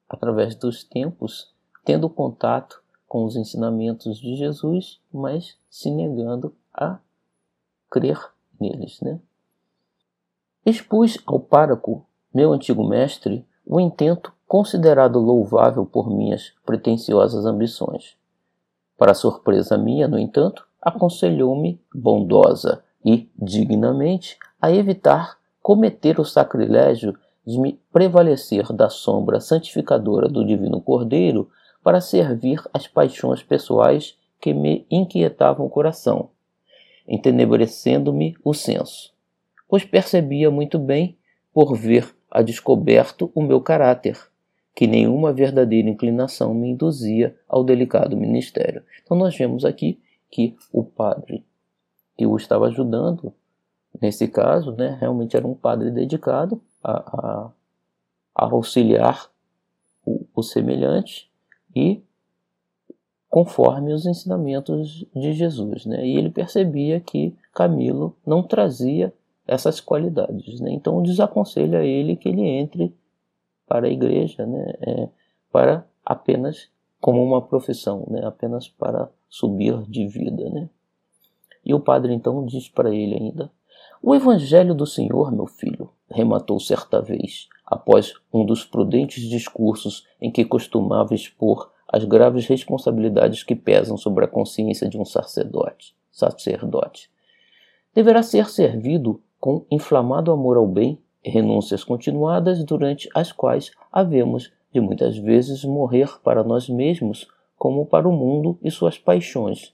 [0.08, 6.98] através dos tempos tendo contato com os ensinamentos de Jesus, mas se negando a
[7.88, 8.20] crer
[8.60, 9.20] neles, né?
[10.64, 18.16] Expus ao pároco, meu antigo mestre, o intento considerado louvável por minhas pretensiosas ambições.
[18.98, 27.58] Para surpresa minha, no entanto, aconselhou-me bondosa e dignamente a evitar cometer o sacrilégio de
[27.58, 31.48] me prevalecer da sombra santificadora do Divino Cordeiro
[31.82, 36.30] para servir às paixões pessoais que me inquietavam o coração,
[37.06, 39.16] entenebrecendo-me o senso
[39.68, 41.16] pois percebia muito bem,
[41.52, 44.18] por ver a descoberto o meu caráter,
[44.74, 48.82] que nenhuma verdadeira inclinação me induzia ao delicado ministério.
[49.02, 49.98] Então nós vemos aqui
[50.30, 51.44] que o padre
[52.16, 53.32] que o estava ajudando,
[54.00, 57.50] nesse caso, né, realmente era um padre dedicado a, a,
[58.34, 59.30] a auxiliar
[60.04, 61.30] o, o semelhante
[61.74, 62.02] e
[63.28, 65.84] conforme os ensinamentos de Jesus.
[65.84, 66.06] Né?
[66.06, 69.12] E ele percebia que Camilo não trazia
[69.46, 70.60] essas qualidades.
[70.60, 70.72] Né?
[70.72, 72.94] Então desaconselha ele que ele entre
[73.66, 74.74] para a igreja, né?
[74.80, 75.08] É,
[75.50, 78.24] para apenas como uma profissão, né?
[78.24, 80.48] apenas para subir de vida.
[80.48, 80.70] Né?
[81.64, 83.50] E o padre então diz para ele ainda:
[84.02, 90.30] O Evangelho do Senhor, meu filho, rematou certa vez, após um dos prudentes discursos em
[90.30, 97.10] que costumava expor as graves responsabilidades que pesam sobre a consciência de um sacerdote, sacerdote.
[97.94, 104.80] Deverá ser servido com inflamado amor ao bem, renúncias continuadas durante as quais havemos de
[104.80, 109.72] muitas vezes morrer para nós mesmos como para o mundo e suas paixões,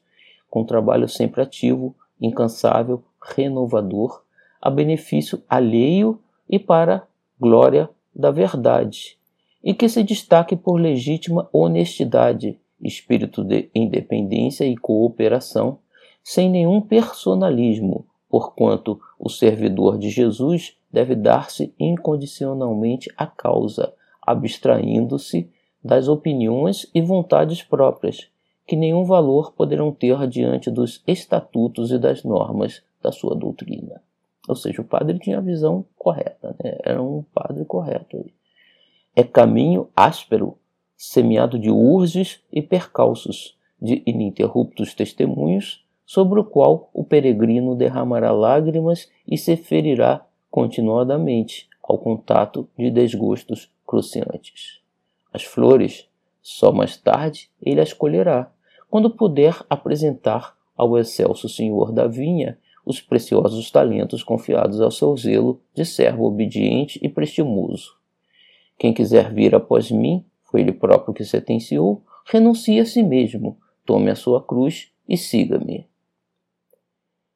[0.49, 4.23] com trabalho sempre ativo, incansável, renovador,
[4.61, 7.07] a benefício alheio e para
[7.41, 9.19] glória da verdade,
[9.63, 15.79] e que se destaque por legítima honestidade, espírito de independência e cooperação,
[16.23, 25.51] sem nenhum personalismo, porquanto o servidor de Jesus deve dar-se incondicionalmente à causa, abstraindo-se
[25.83, 28.29] das opiniões e vontades próprias,
[28.67, 34.03] que nenhum valor poderão ter diante dos estatutos e das normas da sua doutrina.
[34.49, 36.79] Ou seja, o padre tinha a visão correta, né?
[36.83, 38.25] era um padre correto.
[39.15, 40.57] É caminho áspero,
[40.97, 49.11] semeado de urges e percalços, de ininterruptos testemunhos sobre o qual o peregrino derramará lágrimas
[49.27, 54.81] e se ferirá continuadamente ao contato de desgostos cruciantes.
[55.33, 56.07] As flores,
[56.41, 58.51] só mais tarde ele as colherá,
[58.91, 65.61] quando puder apresentar ao excelso senhor da vinha os preciosos talentos confiados ao seu zelo
[65.75, 67.97] de servo obediente e prestimoso.
[68.79, 74.11] Quem quiser vir após mim, foi ele próprio que sentenciou, renuncie a si mesmo, tome
[74.11, 75.87] a sua cruz e siga-me.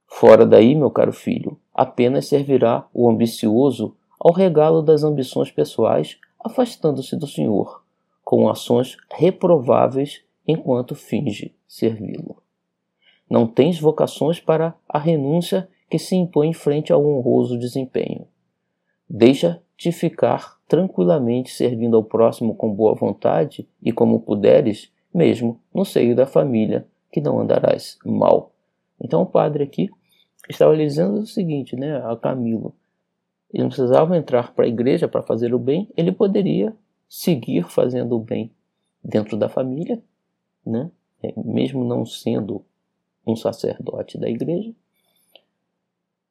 [0.07, 7.17] Fora daí, meu caro filho, apenas servirá o ambicioso ao regalo das ambições pessoais, afastando-se
[7.17, 7.85] do Senhor,
[8.25, 12.46] com ações reprováveis enquanto finge servi-lo.
[13.29, 18.27] Não tens vocações para a renúncia que se impõe frente ao honroso desempenho.
[19.09, 26.15] Deixa-te ficar tranquilamente servindo ao próximo com boa vontade e como puderes, mesmo no seio
[26.15, 28.53] da família, que não andarás mal
[29.01, 29.91] então o padre aqui
[30.49, 32.75] estava lhe dizendo o seguinte, né, a Camilo.
[33.53, 36.75] Ele não precisava entrar para a igreja para fazer o bem, ele poderia
[37.09, 38.51] seguir fazendo o bem
[39.03, 40.03] dentro da família,
[40.65, 40.91] né,
[41.37, 42.65] mesmo não sendo
[43.27, 44.73] um sacerdote da igreja.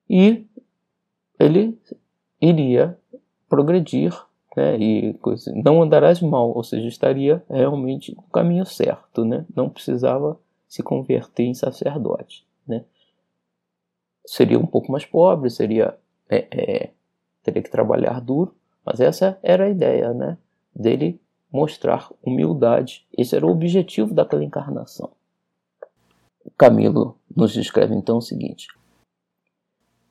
[0.10, 0.46] E
[1.40, 1.78] ele
[2.40, 2.98] iria
[3.50, 4.14] progredir
[4.56, 4.78] né?
[4.80, 5.20] E
[5.54, 9.46] não andarás mal, ou seja, estaria realmente no caminho certo, né?
[9.54, 12.84] Não precisava se converter em sacerdote, né?
[14.26, 15.96] Seria um pouco mais pobre, seria
[16.30, 16.90] é, é,
[17.44, 20.38] teria que trabalhar duro, mas essa era a ideia, né?
[20.74, 21.20] Dele
[21.52, 23.06] mostrar humildade.
[23.16, 25.12] Esse era o objetivo daquela encarnação.
[26.58, 28.68] Camilo nos descreve então o seguinte: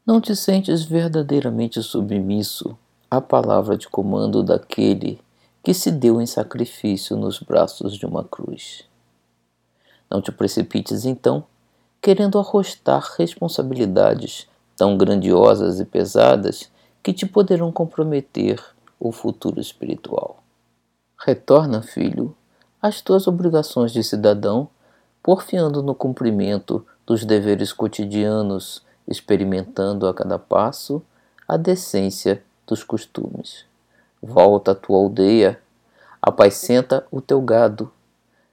[0.06, 2.76] Não te sentes verdadeiramente submisso
[3.10, 5.20] à palavra de comando daquele
[5.62, 8.84] que se deu em sacrifício nos braços de uma cruz.
[10.10, 11.44] Não te precipites então,
[12.02, 16.70] querendo arrostar responsabilidades tão grandiosas e pesadas
[17.02, 18.62] que te poderão comprometer
[19.00, 20.42] o futuro espiritual.
[21.18, 22.36] Retorna, filho,
[22.80, 24.68] às tuas obrigações de cidadão
[25.24, 31.02] porfiando no cumprimento dos deveres cotidianos, experimentando a cada passo
[31.48, 33.64] a decência dos costumes.
[34.22, 35.58] Volta à tua aldeia,
[36.20, 37.90] apacenta o teu gado,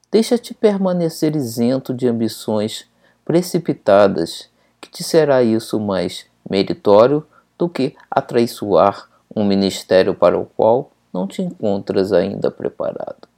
[0.10, 2.89] deixa-te permanecer isento de ambições
[3.25, 10.89] precipitadas, que te será isso mais meritório do que atraiçoar um ministério para o qual
[11.13, 13.31] não te encontras ainda preparado.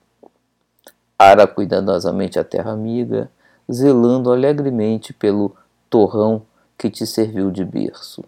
[1.24, 3.32] Ara cuidadosamente a terra amiga,
[3.72, 5.56] zelando alegremente pelo
[5.90, 6.42] torrão
[6.78, 8.26] que te serviu de berço,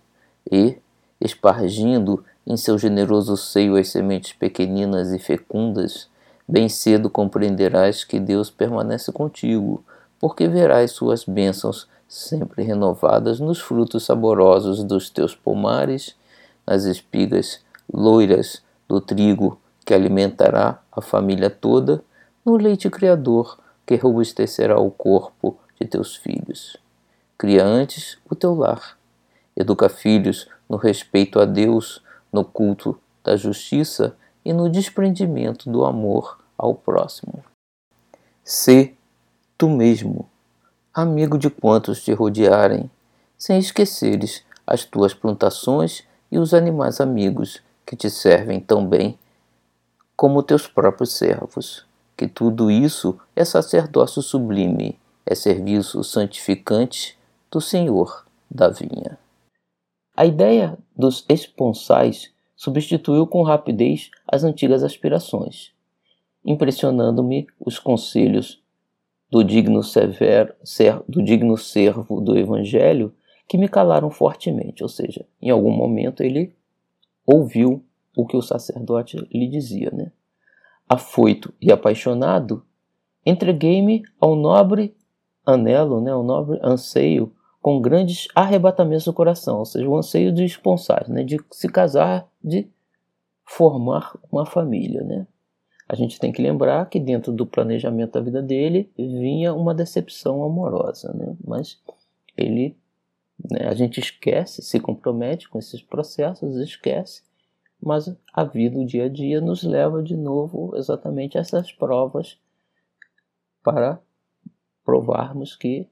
[0.49, 0.77] e,
[1.19, 6.08] espargindo em seu generoso seio as sementes pequeninas e fecundas,
[6.47, 9.84] bem cedo compreenderás que Deus permanece contigo,
[10.17, 16.15] porque verás suas bênçãos sempre renovadas nos frutos saborosos dos teus pomares,
[16.65, 17.60] nas espigas
[17.93, 22.01] loiras do trigo que alimentará a família toda
[22.45, 26.77] no leite criador que robustecerá o corpo de teus filhos.
[27.38, 28.97] Cria antes o teu lar.
[29.58, 36.39] Educa filhos no respeito a Deus, no culto da justiça e no desprendimento do amor
[36.55, 37.43] ao próximo.
[38.43, 38.93] Sê
[39.58, 40.29] tu mesmo,
[40.93, 42.91] amigo de quantos te rodearem,
[43.38, 49.17] sem esqueceres as tuas plantações e os animais amigos que te servem tão bem
[50.15, 57.17] como teus próprios servos que tudo isso é sacerdócio sublime, é serviço santificante
[57.51, 59.17] do Senhor da vinha.
[60.15, 65.71] A ideia dos esponsais substituiu com rapidez as antigas aspirações,
[66.43, 68.63] impressionando-me os conselhos
[69.30, 73.13] do digno, ser, do digno servo do Evangelho
[73.47, 76.56] que me calaram fortemente, ou seja, em algum momento ele
[77.25, 77.84] ouviu
[78.15, 80.12] o que o sacerdote lhe dizia, né?
[80.87, 82.63] Afoito e apaixonado,
[83.25, 84.95] entreguei-me ao nobre
[85.45, 90.43] anelo, né, ao nobre anseio, com grandes arrebatamentos do coração, ou seja, o anseio de
[90.43, 92.69] esponsar, né, de se casar, de
[93.43, 95.01] formar uma família.
[95.03, 95.27] Né?
[95.89, 100.43] A gente tem que lembrar que dentro do planejamento da vida dele vinha uma decepção
[100.43, 101.35] amorosa, né?
[101.43, 101.79] mas
[102.37, 102.77] ele,
[103.51, 107.23] né, a gente esquece, se compromete com esses processos, esquece
[107.85, 112.37] mas a vida, o dia a dia, nos leva de novo exatamente a essas provas
[113.63, 113.99] para
[114.83, 115.87] provarmos que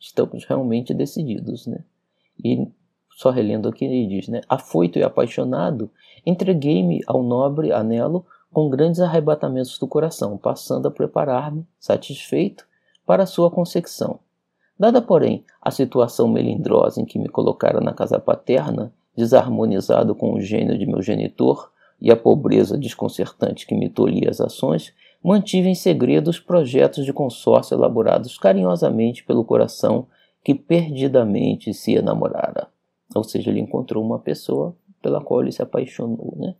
[0.00, 1.84] estamos realmente decididos, né?
[2.44, 2.68] E
[3.10, 4.40] só relendo aqui ele diz, né?
[4.48, 5.90] Afoito e apaixonado,
[6.24, 12.66] entreguei-me ao nobre anelo com grandes arrebatamentos do coração, passando a preparar-me, satisfeito,
[13.06, 14.18] para a sua concepção.
[14.78, 20.40] Dada, porém, a situação melindrosa em que me colocara na casa paterna, desarmonizado com o
[20.40, 25.74] gênio de meu genitor e a pobreza desconcertante que me tolhia as ações, mantive em
[25.74, 30.06] segredo os projetos de consórcio elaborados carinhosamente pelo coração
[30.44, 32.68] que perdidamente se enamorara.
[33.14, 36.34] Ou seja, ele encontrou uma pessoa pela qual ele se apaixonou.
[36.36, 36.54] Né?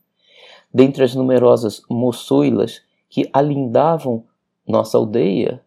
[0.73, 4.25] Dentre as numerosas moçoilas que alindavam
[4.67, 5.61] nossa aldeia,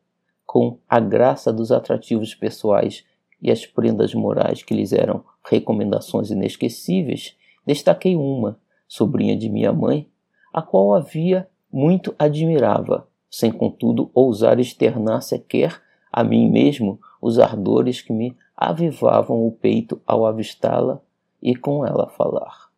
[0.45, 3.05] com a graça dos atrativos pessoais
[3.41, 7.35] e as prendas morais que lhes eram recomendações inesquecíveis,
[7.65, 10.07] destaquei uma, sobrinha de minha mãe,
[10.53, 15.81] a qual havia muito admirava, sem contudo ousar externar sequer
[16.11, 21.01] a mim mesmo os ardores que me avivavam o peito ao avistá-la
[21.41, 22.69] e com ela falar.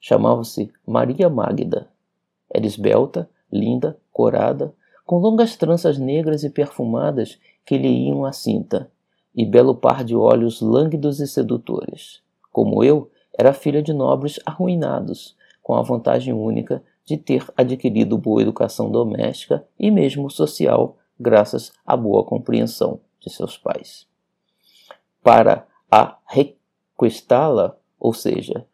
[0.00, 1.88] Chamava-se Maria Magda.
[2.52, 4.74] Era esbelta, linda, corada,
[5.06, 8.90] com longas tranças negras e perfumadas que lhe iam à cinta,
[9.34, 12.20] e belo par de olhos lânguidos e sedutores.
[12.52, 18.42] Como eu, era filha de nobres arruinados, com a vantagem única de ter adquirido boa
[18.42, 24.06] educação doméstica e mesmo social, graças à boa compreensão de seus pais.
[25.22, 28.66] Para a requestá-la, ou seja,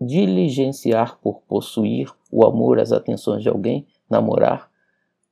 [0.00, 4.70] diligenciar por possuir o amor, as atenções de alguém, namorar,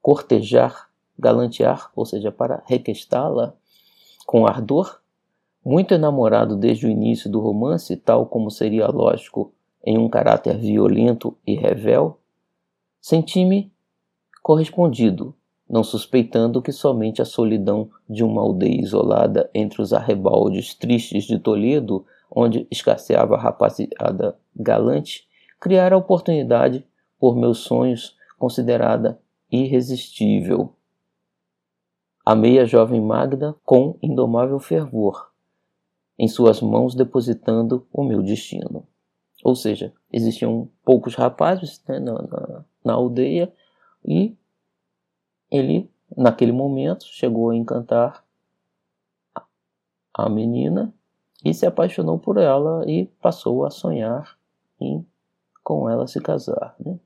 [0.03, 3.55] cortejar, galantear, ou seja, para requestá-la
[4.27, 5.01] com ardor,
[5.65, 9.53] muito enamorado desde o início do romance, tal como seria lógico
[9.85, 12.19] em um caráter violento e revel,
[13.01, 13.73] senti-me
[14.43, 15.35] correspondido,
[15.69, 21.39] não suspeitando que somente a solidão de uma aldeia isolada entre os arrebaldes tristes de
[21.39, 25.27] Toledo, onde escasseava a rapaziada galante,
[25.61, 26.87] criara a oportunidade,
[27.19, 29.19] por meus sonhos, considerada
[29.51, 30.76] irresistível.
[32.29, 35.31] Amei a jovem Magda com indomável fervor,
[36.19, 38.85] em suas mãos depositando o meu destino.
[39.45, 43.55] Ou seja, existiam poucos rapazes né, na, na, na aldeia
[44.05, 44.37] e
[45.49, 48.25] ele, naquele momento, chegou a encantar
[50.13, 50.93] a menina
[51.45, 54.37] e se apaixonou por ela e passou a sonhar
[54.81, 55.07] em
[55.63, 56.75] com ela se casar.
[56.81, 56.99] Né?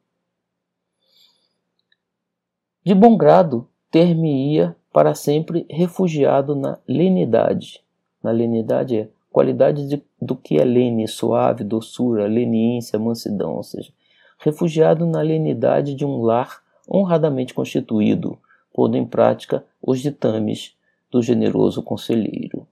[2.82, 7.82] De bom grado, ter-me-ia para sempre refugiado na lenidade.
[8.22, 13.92] Na lenidade é qualidade de, do que é lene, suave, doçura, leniência, mansidão, ou seja,
[14.38, 18.36] refugiado na lenidade de um lar honradamente constituído,
[18.72, 20.74] pondo em prática os ditames
[21.10, 22.66] do generoso conselheiro.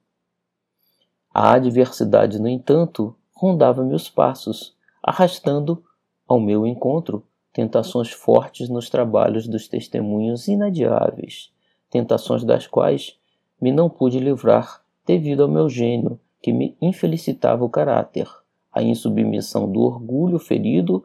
[1.32, 5.84] A adversidade, no entanto, rondava meus passos, arrastando
[6.26, 11.52] ao meu encontro tentações fortes nos trabalhos dos testemunhos inadiáveis,
[11.90, 13.18] tentações das quais
[13.60, 18.28] me não pude livrar devido ao meu gênio, que me infelicitava o caráter,
[18.72, 21.04] a insubmissão do orgulho ferido,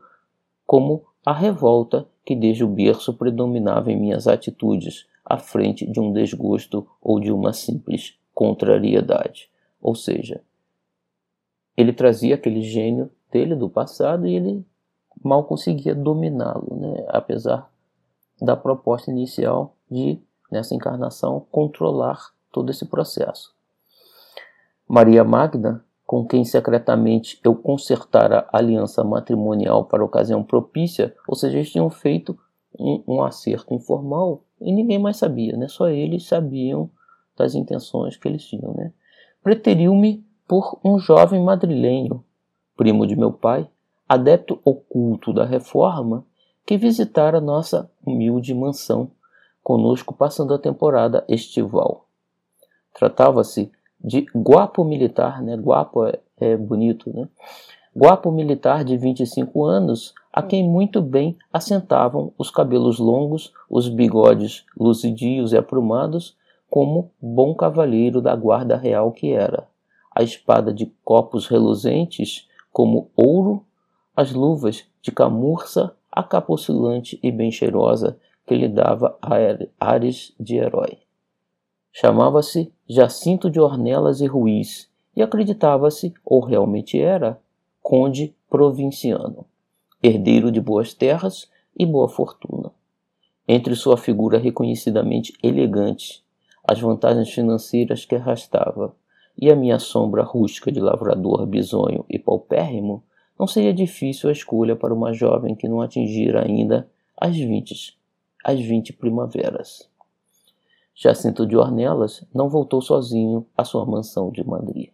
[0.65, 6.11] como a revolta que desde o berço predominava em minhas atitudes, à frente de um
[6.11, 9.49] desgosto ou de uma simples contrariedade.
[9.81, 10.41] Ou seja,
[11.75, 14.65] ele trazia aquele gênio dele do passado e ele
[15.23, 17.05] mal conseguia dominá-lo, né?
[17.07, 17.71] apesar
[18.41, 20.19] da proposta inicial de,
[20.53, 23.53] nessa encarnação, controlar todo esse processo.
[24.87, 31.71] Maria Magda com quem secretamente eu consertara aliança matrimonial para ocasião propícia, ou seja, eles
[31.71, 32.37] tinham feito
[32.77, 35.67] um, um acerto informal e ninguém mais sabia, né?
[35.67, 36.89] Só eles sabiam
[37.35, 38.93] das intenções que eles tinham, né?
[39.41, 42.23] Preteriu-me por um jovem madrilenho,
[42.77, 43.67] primo de meu pai,
[44.07, 46.25] adepto oculto da reforma,
[46.65, 49.09] que visitara nossa humilde mansão,
[49.63, 52.05] conosco passando a temporada estival.
[52.93, 53.71] Tratava-se
[54.03, 55.55] de guapo militar, né?
[55.55, 57.27] Guapo é, é bonito, né?
[57.95, 64.65] Guapo militar de 25 anos, a quem muito bem assentavam os cabelos longos, os bigodes
[64.75, 66.35] luzidios e aprumados,
[66.69, 69.67] como bom cavalheiro da guarda real que era.
[70.15, 73.63] A espada de copos reluzentes, como ouro,
[74.15, 79.17] as luvas de camurça, a capa oscilante e bem cheirosa, que lhe dava
[79.79, 80.97] ares de herói.
[81.91, 87.39] Chamava-se Jacinto de Ornelas e Ruiz e acreditava-se, ou realmente era,
[87.81, 89.45] conde provinciano,
[90.01, 92.71] herdeiro de boas terras e boa fortuna.
[93.47, 96.23] Entre sua figura reconhecidamente elegante,
[96.63, 98.95] as vantagens financeiras que arrastava
[99.37, 103.03] e a minha sombra rústica de lavrador bisonho e paupérrimo,
[103.37, 107.97] não seria difícil a escolha para uma jovem que não atingira ainda as vinte,
[108.43, 109.87] as vinte primaveras.
[110.95, 114.89] Jacinto de Ornelas não voltou sozinho à sua mansão de Madrid.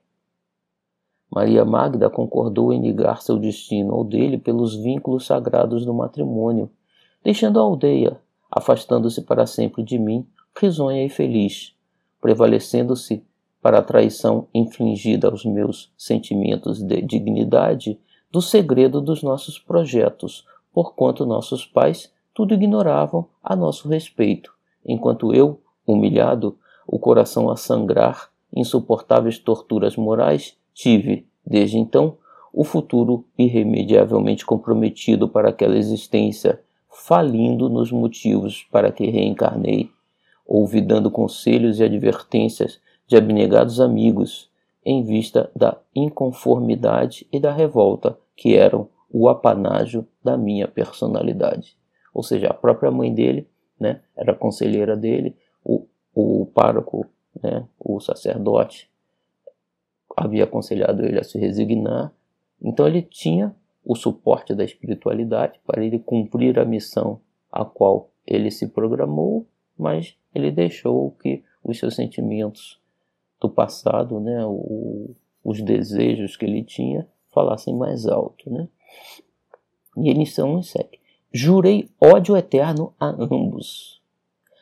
[1.30, 6.70] Maria Magda concordou em ligar seu destino ao dele pelos vínculos sagrados do matrimônio,
[7.24, 8.20] deixando a aldeia,
[8.50, 10.26] afastando-se para sempre de mim,
[10.60, 11.76] risonha e feliz,
[12.22, 13.24] prevalecendo-se
[13.62, 18.00] para a traição infligida aos meus sentimentos de dignidade
[18.32, 24.54] do segredo dos nossos projetos, porquanto nossos pais tudo ignoravam a nosso respeito,
[24.86, 32.16] enquanto eu Humilhado, o coração a sangrar, insuportáveis torturas morais, tive, desde então,
[32.54, 39.90] o futuro irremediavelmente comprometido para aquela existência, falindo nos motivos para que reencarnei,
[40.48, 44.50] ouvidando conselhos e advertências de abnegados amigos,
[44.86, 51.79] em vista da inconformidade e da revolta que eram o apanágio da minha personalidade.
[52.20, 53.48] Ou seja, a própria mãe dele
[53.80, 57.06] né, era conselheira dele, o, o pároco,
[57.42, 58.92] né, o sacerdote,
[60.18, 62.14] havia aconselhado ele a se resignar.
[62.62, 63.56] Então ele tinha
[63.86, 69.48] o suporte da espiritualidade para ele cumprir a missão a qual ele se programou,
[69.78, 72.82] mas ele deixou que os seus sentimentos
[73.40, 78.50] do passado, né, o, os desejos que ele tinha, falassem mais alto.
[78.50, 78.68] Né?
[79.96, 80.99] E ele então segue.
[81.32, 84.02] Jurei ódio eterno a ambos.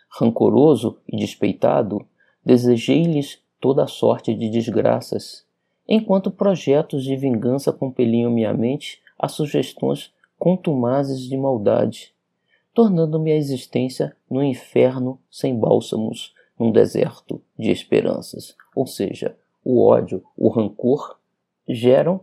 [0.09, 2.05] Rancoroso e despeitado,
[2.43, 5.45] desejei-lhes toda sorte de desgraças,
[5.87, 12.13] enquanto projetos de vingança compeliam minha mente a sugestões contumazes de maldade,
[12.73, 18.57] tornando minha existência no inferno sem bálsamos, num deserto de esperanças.
[18.75, 21.17] Ou seja, o ódio, o rancor
[21.65, 22.19] geram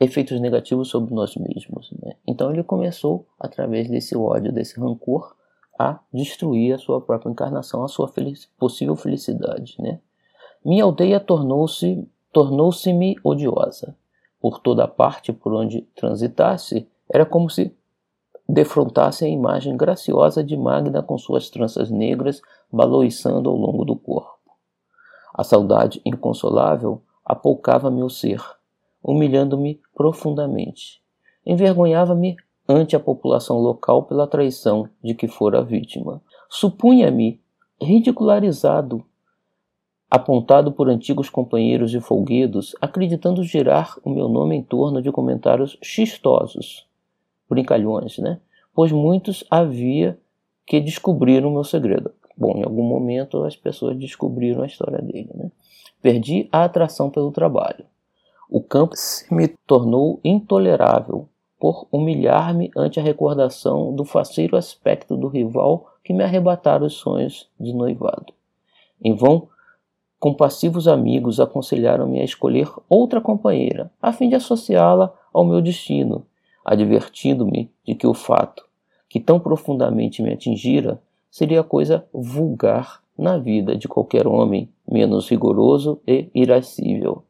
[0.00, 1.92] efeitos negativos sobre nós mesmos.
[2.02, 2.14] Né?
[2.26, 5.34] Então ele começou, através desse ódio, desse rancor,
[5.78, 8.12] a destruir a sua própria encarnação, a sua
[8.58, 9.76] possível felicidade.
[9.78, 10.00] Né?
[10.64, 13.96] Minha aldeia tornou-se tornou-se-me odiosa.
[14.40, 17.74] Por toda parte por onde transitasse, era como se
[18.48, 22.40] defrontasse a imagem graciosa de Magda com suas tranças negras
[22.72, 24.38] baloiçando ao longo do corpo.
[25.34, 28.40] A saudade inconsolável apoucava meu ser,
[29.02, 31.00] humilhando-me profundamente.
[31.44, 32.36] Envergonhava-me
[32.68, 36.22] ante a população local pela traição de que fora vítima.
[36.50, 37.40] Supunha-me
[37.80, 39.04] ridicularizado,
[40.10, 45.78] apontado por antigos companheiros de folguedos, acreditando girar o meu nome em torno de comentários
[45.82, 46.86] xistosos,
[47.48, 48.40] brincalhões, né?
[48.74, 50.18] Pois muitos havia
[50.66, 52.12] que descobriram o meu segredo.
[52.36, 55.50] Bom, em algum momento as pessoas descobriram a história dele, né?
[56.00, 57.84] Perdi a atração pelo trabalho.
[58.50, 61.28] O campo se me tornou intolerável
[61.60, 67.46] por humilhar-me ante a recordação do faceiro aspecto do rival que me arrebatara os sonhos
[67.60, 68.32] de noivado.
[69.04, 69.48] Em vão,
[70.18, 76.24] compassivos amigos aconselharam-me a escolher outra companheira, a fim de associá-la ao meu destino,
[76.64, 78.64] advertindo-me de que o fato,
[79.10, 86.00] que tão profundamente me atingira, seria coisa vulgar na vida de qualquer homem menos rigoroso
[86.06, 87.24] e irascível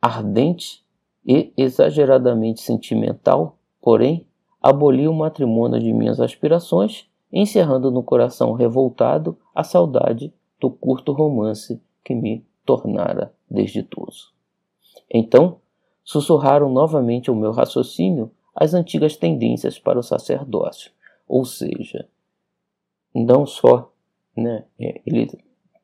[0.00, 0.84] ardente
[1.26, 4.26] e exageradamente sentimental, porém,
[4.62, 11.80] aboli o matrimônio de minhas aspirações, encerrando no coração revoltado a saudade do curto romance
[12.04, 14.32] que me tornara desditoso.
[15.10, 15.60] Então,
[16.04, 20.90] sussurraram novamente ao meu raciocínio as antigas tendências para o sacerdócio,
[21.28, 22.08] ou seja,
[23.14, 23.92] não só
[24.36, 25.28] né, ele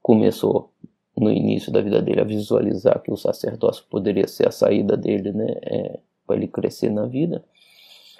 [0.02, 0.70] começou
[1.16, 5.32] no início da vida dele a visualizar que o sacerdócio poderia ser a saída dele,
[5.32, 7.44] né, é, para ele crescer na vida.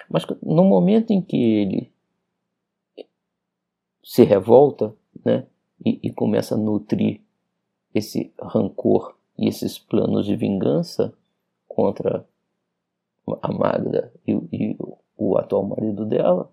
[0.09, 1.91] Mas no momento em que ele
[4.03, 4.93] se revolta,
[5.23, 5.45] né,
[5.83, 7.21] e, e começa a nutrir
[7.93, 11.13] esse rancor e esses planos de vingança
[11.67, 12.25] contra
[13.41, 14.77] a Magda e, e
[15.17, 16.49] o atual marido dela,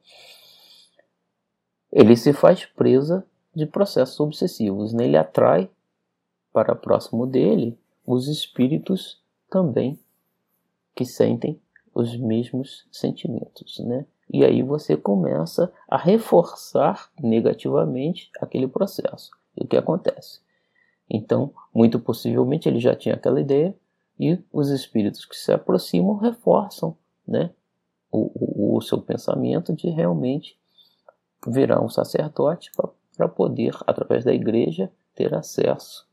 [1.93, 3.25] ele se faz presa
[3.55, 4.93] de processos obsessivos.
[4.93, 5.05] Né?
[5.05, 5.69] Ele atrai
[6.53, 9.99] para próximo dele os espíritos também
[10.95, 11.61] que sentem
[11.95, 14.07] os mesmos sentimentos, né?
[14.33, 19.31] E aí você começa a reforçar negativamente aquele processo.
[19.57, 20.41] E o que acontece?
[21.09, 23.77] Então, muito possivelmente ele já tinha aquela ideia
[24.19, 26.97] e os espíritos que se aproximam reforçam,
[27.27, 27.51] né?
[28.11, 30.59] O, o, o seu pensamento de realmente
[31.47, 32.71] virar um sacerdote
[33.17, 36.07] para poder, através da igreja, ter acesso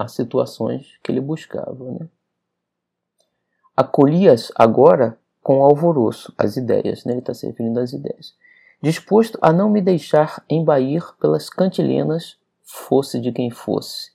[0.00, 1.84] as situações que ele buscava.
[1.92, 2.08] Né?
[3.76, 7.12] Acolhi-as agora com alvoroço, as ideias, né?
[7.12, 8.34] ele está se referindo às ideias.
[8.82, 14.12] Disposto a não me deixar embair pelas cantilenas, fosse de quem fosse,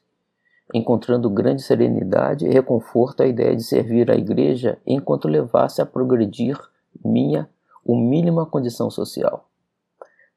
[0.74, 6.60] encontrando grande serenidade e reconforto à ideia de servir à igreja enquanto levasse a progredir
[7.04, 7.48] minha
[7.86, 9.48] humílima condição social.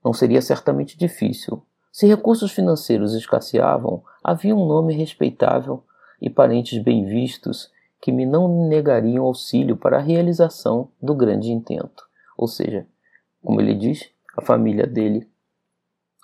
[0.04, 1.62] Não seria certamente difícil,
[1.98, 5.82] se recursos financeiros escasseavam, havia um nome respeitável
[6.22, 12.08] e parentes bem vistos que me não negariam auxílio para a realização do grande intento.
[12.36, 12.86] Ou seja,
[13.42, 15.28] como ele diz, a família dele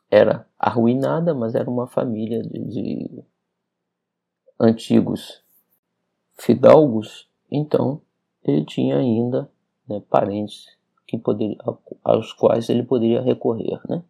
[0.09, 3.25] era arruinada, mas era uma família de, de
[4.61, 5.43] antigos
[6.39, 8.01] fidalgos, então
[8.45, 9.51] ele tinha ainda
[9.89, 10.69] né, parentes
[11.05, 11.59] que poderia,
[12.05, 13.81] aos quais ele poderia recorrer.
[13.89, 14.05] Né?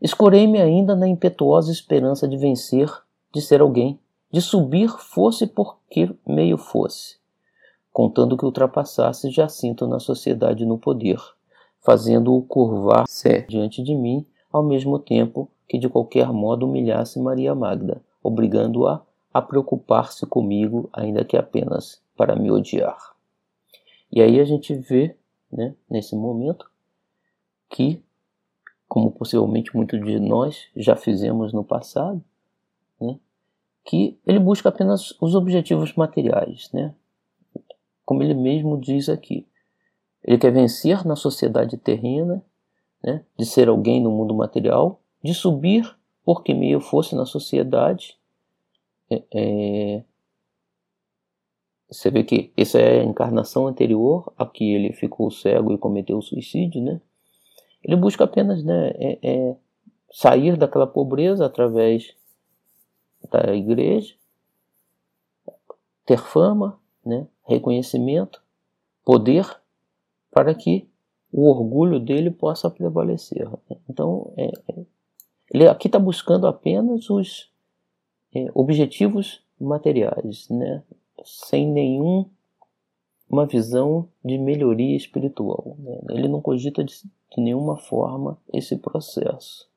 [0.00, 2.90] Escorei-me ainda na impetuosa esperança de vencer,
[3.32, 3.98] de ser alguém,
[4.32, 7.16] de subir fosse por que meio fosse,
[7.92, 11.20] contando que ultrapassasse Jacinto na sociedade e no poder,
[11.80, 18.02] fazendo-o curvar-se diante de mim, ao mesmo tempo que de qualquer modo humilhasse Maria Magda,
[18.22, 22.98] obrigando-a a preocupar-se comigo, ainda que apenas para me odiar.
[24.10, 25.16] E aí a gente vê,
[25.52, 26.68] né, nesse momento,
[27.68, 28.02] que
[28.90, 32.20] como possivelmente muitos de nós já fizemos no passado,
[33.00, 33.20] né?
[33.84, 36.92] que ele busca apenas os objetivos materiais, né?
[38.04, 39.46] como ele mesmo diz aqui.
[40.24, 42.44] Ele quer vencer na sociedade terrena,
[43.00, 48.18] né, de ser alguém no mundo material, de subir por que meio fosse na sociedade.
[49.08, 50.04] É, é,
[51.88, 56.18] você vê que essa é a encarnação anterior a que ele ficou cego e cometeu
[56.18, 57.00] o suicídio, né?
[57.82, 59.56] Ele busca apenas né, é, é
[60.10, 62.14] sair daquela pobreza através
[63.30, 64.14] da igreja,
[66.04, 68.42] ter fama, né, reconhecimento,
[69.04, 69.46] poder,
[70.30, 70.88] para que
[71.32, 73.48] o orgulho dele possa prevalecer.
[73.88, 74.84] Então, é, é,
[75.52, 77.50] ele aqui está buscando apenas os
[78.34, 80.82] é, objetivos materiais, né,
[81.24, 82.28] sem nenhum
[83.28, 85.76] uma visão de melhoria espiritual.
[85.78, 85.98] Né?
[86.10, 86.92] Ele não cogita de,
[87.34, 89.68] de nenhuma forma esse processo.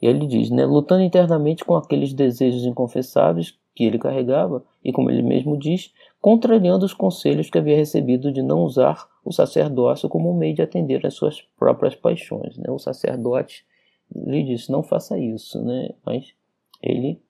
[0.00, 5.10] E ele diz, né, lutando internamente com aqueles desejos inconfessáveis que ele carregava, e como
[5.10, 10.34] ele mesmo diz, contrariando os conselhos que havia recebido de não usar o sacerdócio como
[10.34, 12.58] meio de atender às suas próprias paixões.
[12.58, 12.70] Né?
[12.70, 13.64] O sacerdote
[14.14, 15.90] lhe disse, não faça isso, né?
[16.04, 16.34] mas
[16.82, 17.20] ele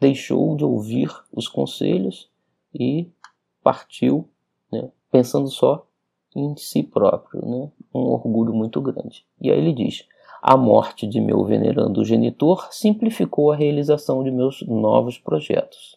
[0.00, 2.28] deixou de ouvir os conselhos
[2.74, 3.08] e
[3.62, 4.28] partiu
[4.72, 4.90] né?
[5.10, 5.86] pensando só
[6.34, 7.70] em si próprio, né?
[7.94, 9.24] um orgulho muito grande.
[9.40, 10.06] E aí ele diz:
[10.42, 15.96] a morte de meu venerando genitor simplificou a realização de meus novos projetos.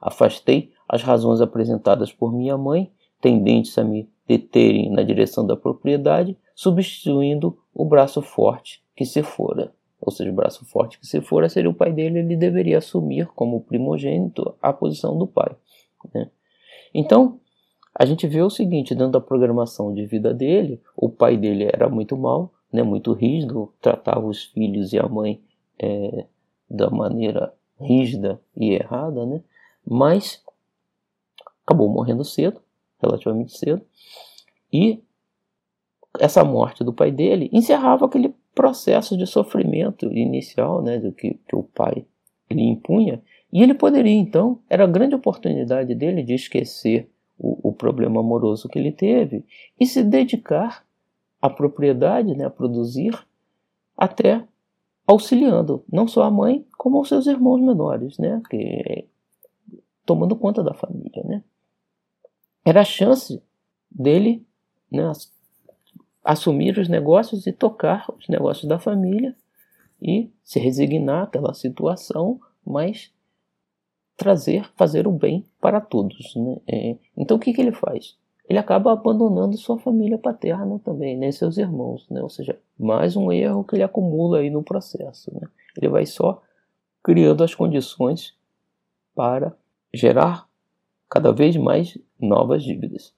[0.00, 6.36] Afastei as razões apresentadas por minha mãe, tendentes a me deterem na direção da propriedade,
[6.54, 9.72] substituindo o braço forte que se fora.
[10.00, 13.26] Ou seja, o braço forte que se fora seria o pai dele, ele deveria assumir
[13.34, 15.54] como primogênito a posição do pai.
[16.14, 16.30] Né?
[16.94, 17.40] Então,
[17.94, 21.88] a gente vê o seguinte, dentro da programação de vida dele, o pai dele era
[21.88, 25.40] muito mal, né, muito rígido, tratava os filhos e a mãe
[25.78, 26.26] é,
[26.68, 29.42] da maneira rígida e errada, né,
[29.84, 30.42] mas
[31.64, 32.60] acabou morrendo cedo,
[33.00, 33.82] relativamente cedo,
[34.72, 35.02] e
[36.18, 41.56] essa morte do pai dele encerrava aquele processo de sofrimento inicial, né, do que, que
[41.56, 42.04] o pai
[42.50, 43.22] lhe impunha,
[43.52, 47.10] e ele poderia então, era a grande oportunidade dele de esquecer
[47.40, 49.44] o, o problema amoroso que ele teve
[49.78, 50.84] e se dedicar
[51.40, 53.18] à propriedade, né, a produzir,
[53.96, 54.46] até
[55.06, 59.08] auxiliando não só a mãe, como os seus irmãos menores, né, que,
[60.04, 61.22] tomando conta da família.
[61.24, 61.42] Né.
[62.64, 63.42] Era a chance
[63.90, 64.46] dele
[64.92, 65.10] né,
[66.22, 69.34] assumir os negócios e tocar os negócios da família
[70.00, 73.12] e se resignar àquela situação, mas
[74.20, 76.34] trazer, fazer o bem para todos.
[76.36, 76.56] Né?
[76.68, 78.18] É, então o que, que ele faz?
[78.46, 81.32] Ele acaba abandonando sua família paterna também, né?
[81.32, 82.22] seus irmãos, né?
[82.22, 85.32] ou seja, mais um erro que ele acumula aí no processo.
[85.34, 85.48] Né?
[85.74, 86.42] Ele vai só
[87.02, 88.36] criando as condições
[89.14, 89.56] para
[89.94, 90.46] gerar
[91.08, 93.14] cada vez mais novas dívidas.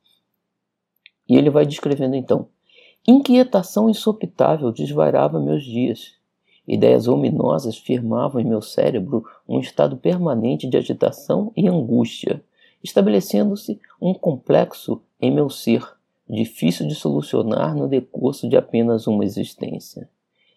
[1.28, 2.48] E ele vai descrevendo então:
[3.07, 6.14] inquietação insopitável desvairava meus dias
[6.67, 12.43] Ideias ominosas firmavam em meu cérebro um estado permanente de agitação e angústia,
[12.83, 15.85] estabelecendo-se um complexo em meu ser,
[16.29, 20.09] difícil de solucionar no decurso de apenas uma existência.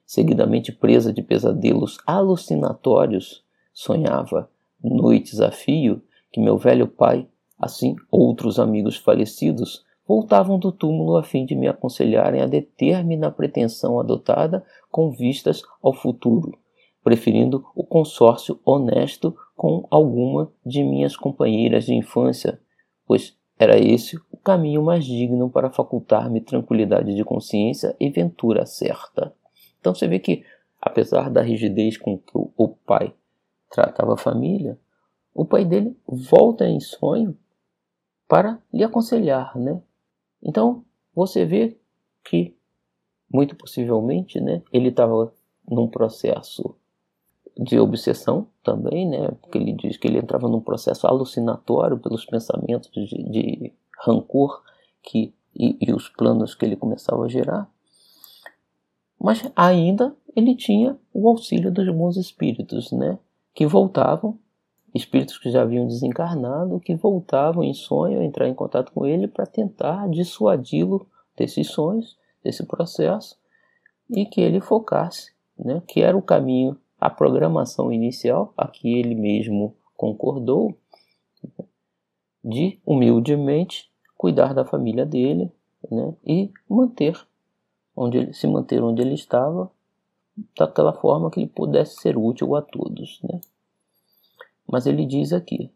[0.05, 3.43] Seguidamente presa de pesadelos alucinatórios,
[3.73, 4.49] sonhava,
[4.83, 6.01] noites a fio,
[6.31, 7.27] que meu velho pai,
[7.59, 13.31] assim outros amigos falecidos, voltavam do túmulo a fim de me aconselharem a deter-me na
[13.31, 14.63] pretensão adotada
[14.95, 16.57] com vistas ao futuro,
[17.03, 22.61] preferindo o consórcio honesto com alguma de minhas companheiras de infância,
[23.05, 29.35] pois era esse o caminho mais digno para facultar-me tranquilidade de consciência e ventura certa.
[29.81, 30.45] Então você vê que,
[30.81, 33.13] apesar da rigidez com que o pai
[33.69, 34.79] tratava a família,
[35.33, 37.37] o pai dele volta em sonho
[38.29, 39.77] para lhe aconselhar, né?
[40.41, 41.77] Então, você vê
[42.23, 42.54] que,
[43.35, 45.31] muito possivelmente, né, ele estava
[45.69, 46.75] num processo
[47.57, 52.89] de obsessão também, né, porque ele diz que ele entrava num processo alucinatório pelos pensamentos
[52.91, 53.73] de, de
[54.03, 54.63] rancor
[55.03, 57.69] que, e, e os planos que ele começava a gerar.
[59.19, 63.19] Mas ainda ele tinha o auxílio dos bons espíritos, né,
[63.53, 64.37] que voltavam
[64.93, 69.27] espíritos que já haviam desencarnado, que voltavam em sonho a entrar em contato com ele
[69.27, 71.05] para tentar dissuadi-lo
[71.35, 73.35] desses sonhos, desse processo,
[74.07, 79.15] e que ele focasse, né, que era o caminho, a programação inicial, a que ele
[79.15, 80.77] mesmo concordou,
[82.43, 85.51] de humildemente cuidar da família dele
[85.89, 87.19] né, e manter
[87.95, 89.71] onde ele, se manter onde ele estava
[90.55, 93.19] daquela forma que ele pudesse ser útil a todos.
[93.23, 93.41] Né?
[94.67, 95.71] Mas ele diz aqui: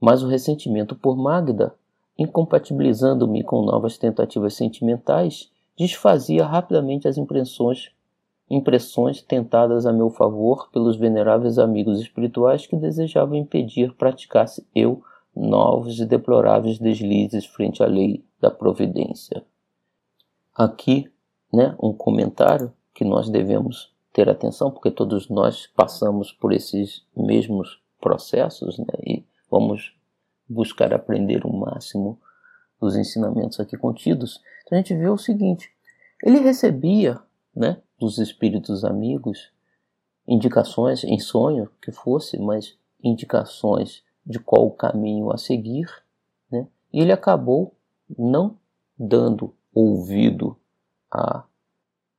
[0.00, 1.74] Mas o ressentimento por Magda,
[2.18, 7.90] incompatibilizando-me com novas tentativas sentimentais, desfazia rapidamente as impressões
[8.50, 15.02] impressões tentadas a meu favor pelos veneráveis amigos espirituais que desejavam impedir praticasse eu
[15.34, 19.42] novos e deploráveis deslizes frente à lei da providência.
[20.54, 21.10] Aqui,
[21.50, 27.80] né, um comentário que nós devemos ter atenção, porque todos nós passamos por esses mesmos
[27.98, 29.94] processos, né, e vamos
[30.52, 32.20] buscar aprender o máximo
[32.80, 34.40] dos ensinamentos aqui contidos.
[34.64, 35.70] Então a gente vê o seguinte:
[36.22, 37.20] ele recebia,
[37.54, 39.52] né, dos espíritos amigos,
[40.26, 45.86] indicações em sonho que fosse, mas indicações de qual caminho a seguir,
[46.50, 46.68] né?
[46.92, 47.74] E ele acabou
[48.16, 48.58] não
[48.98, 50.56] dando ouvido
[51.10, 51.44] a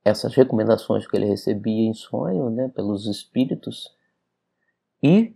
[0.04, 3.96] essas recomendações que ele recebia em sonho, né, pelos espíritos
[5.02, 5.34] e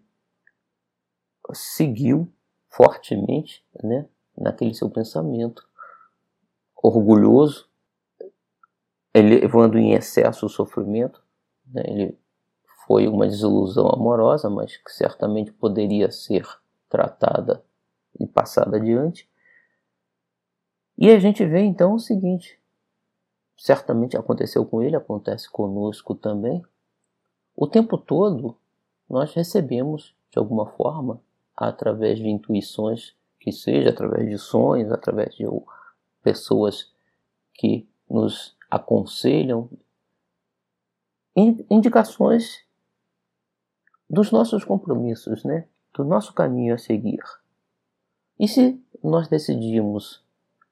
[1.55, 2.31] seguiu
[2.79, 4.07] fortemente, né,
[4.37, 5.67] naquele seu pensamento
[6.77, 7.69] orgulhoso
[9.13, 11.21] elevando em excesso o sofrimento.
[11.67, 11.83] Né?
[11.87, 12.19] Ele
[12.87, 16.47] foi uma desilusão amorosa, mas que certamente poderia ser
[16.89, 17.65] tratada
[18.21, 19.29] e passada adiante.
[20.97, 22.61] E a gente vê então o seguinte:
[23.57, 26.65] certamente aconteceu com ele, acontece conosco também.
[27.57, 28.57] O tempo todo
[29.11, 31.21] nós recebemos, de alguma forma,
[31.67, 35.45] através de intuições, que seja através de sonhos, através de
[36.23, 36.93] pessoas
[37.55, 39.69] que nos aconselham
[41.71, 42.65] indicações
[44.09, 45.67] dos nossos compromissos, né?
[45.95, 47.21] do nosso caminho a seguir.
[48.39, 50.23] E se nós decidimos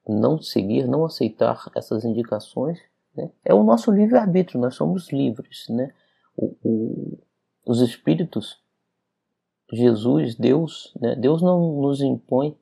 [0.07, 2.79] não seguir, não aceitar essas indicações,
[3.15, 3.29] né?
[3.43, 5.67] é o nosso livre-arbítrio, nós somos livres.
[5.69, 5.93] Né?
[6.35, 7.19] O, o,
[7.65, 8.61] os espíritos,
[9.71, 11.15] Jesus, Deus, né?
[11.15, 12.57] Deus não nos impõe,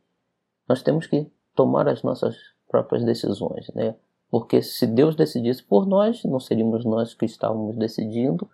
[0.68, 2.36] nós temos que tomar as nossas
[2.68, 3.68] próprias decisões.
[3.74, 3.96] Né?
[4.30, 8.50] Porque se Deus decidisse por nós, não seríamos nós que estávamos decidindo,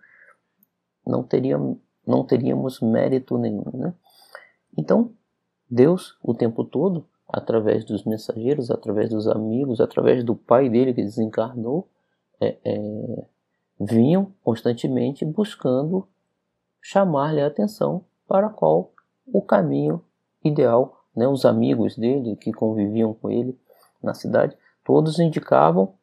[1.06, 3.64] não teríamos, não teríamos mérito nenhum.
[3.72, 3.94] Né?
[4.78, 5.12] Então,
[5.70, 11.02] Deus, o tempo todo, através dos mensageiros, através dos amigos, através do pai dele que
[11.02, 11.88] desencarnou,
[12.40, 13.26] é, é,
[13.80, 16.06] vinham constantemente buscando
[16.80, 18.92] chamar-lhe a atenção para qual
[19.26, 20.04] o caminho
[20.44, 21.04] ideal.
[21.14, 21.26] Né?
[21.28, 23.58] Os amigos dele que conviviam com ele
[24.02, 25.94] na cidade Todos indicavam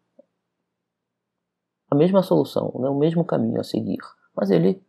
[1.89, 3.99] a mesma solução, né, o mesmo caminho a seguir.
[4.33, 4.81] Mas ele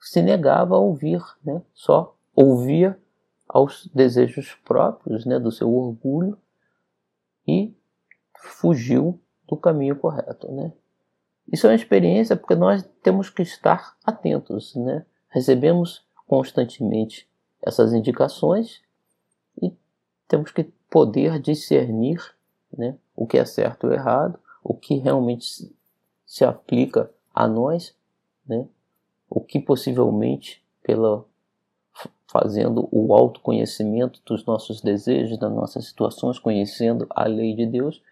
[0.00, 2.98] se negava a ouvir, né, só ouvia
[3.48, 6.38] aos desejos próprios, né, do seu orgulho
[7.46, 7.74] e
[8.36, 10.72] fugiu do caminho correto, né?
[11.50, 15.06] Isso é uma experiência porque nós temos que estar atentos, né?
[15.28, 17.28] Recebemos constantemente
[17.62, 18.82] essas indicações
[19.60, 19.72] e
[20.26, 22.18] temos que poder discernir
[22.76, 22.96] né?
[23.14, 25.74] o que é certo ou errado, o que realmente
[26.26, 27.94] se aplica a nós,
[28.46, 28.66] né?
[29.28, 31.24] o que possivelmente pela
[32.28, 38.02] fazendo o autoconhecimento dos nossos desejos, das nossas situações, conhecendo a lei de Deus,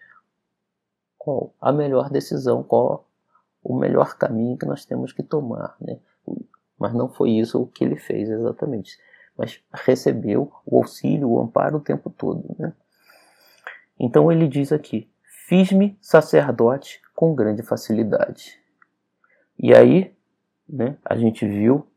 [1.17, 3.05] qual a melhor decisão, qual
[3.63, 5.99] o melhor caminho que nós temos que tomar, né?
[6.77, 8.97] Mas não foi isso o que ele fez exatamente,
[9.37, 12.73] mas recebeu o auxílio, o amparo o tempo todo, né?
[13.99, 15.09] Então ele diz aqui:
[15.47, 18.61] Fiz-me sacerdote com grande facilidade.
[19.57, 20.13] E aí,
[20.67, 21.87] né, a gente viu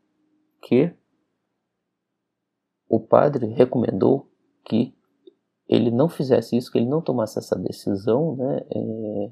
[0.61, 0.93] que
[2.87, 4.29] o padre recomendou
[4.63, 4.95] que
[5.67, 8.65] ele não fizesse isso, que ele não tomasse essa decisão, né?
[8.69, 9.31] É...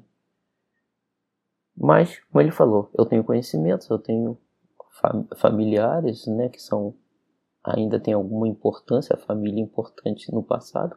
[1.76, 4.38] Mas, como ele falou, eu tenho conhecimentos, eu tenho
[5.36, 6.94] familiares, né, que são
[7.62, 10.96] ainda tem alguma importância, a família importante no passado,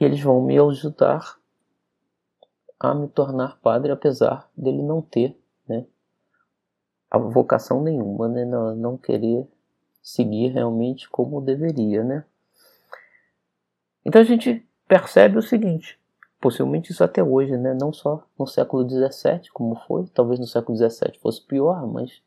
[0.00, 1.36] e eles vão me ajudar
[2.78, 5.36] a me tornar padre, apesar dele não ter
[5.68, 5.86] né,
[7.10, 9.46] a vocação nenhuma, né, não, não querer
[10.02, 12.04] seguir realmente como deveria.
[12.04, 12.24] Né?
[14.04, 15.98] Então a gente percebe o seguinte,
[16.44, 20.76] possivelmente isso até hoje, né, não só no século XVII, como foi, talvez no século
[20.76, 22.20] XVII fosse pior, mas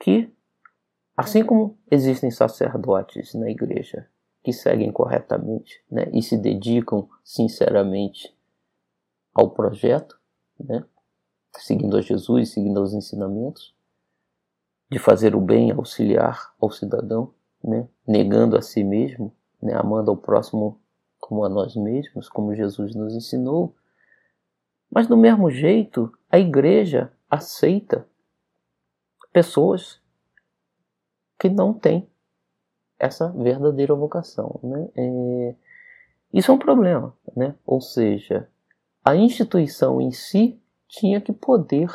[0.00, 0.32] que,
[1.14, 4.08] assim como existem sacerdotes na igreja
[4.42, 8.34] que seguem corretamente né, e se dedicam sinceramente
[9.34, 10.18] ao projeto,
[10.58, 10.82] né,
[11.58, 13.74] seguindo a Jesus, seguindo os ensinamentos,
[14.90, 20.16] de fazer o bem, auxiliar ao cidadão, né, negando a si mesmo, né, amando ao
[20.16, 20.80] próximo
[21.26, 23.74] como a nós mesmos, como Jesus nos ensinou.
[24.88, 28.06] Mas do mesmo jeito, a igreja aceita
[29.32, 30.00] pessoas
[31.36, 32.08] que não têm
[32.96, 34.60] essa verdadeira vocação.
[34.62, 34.88] Né?
[34.94, 35.54] É,
[36.32, 37.56] isso é um problema, né?
[37.66, 38.48] ou seja,
[39.04, 41.90] a instituição em si tinha que poder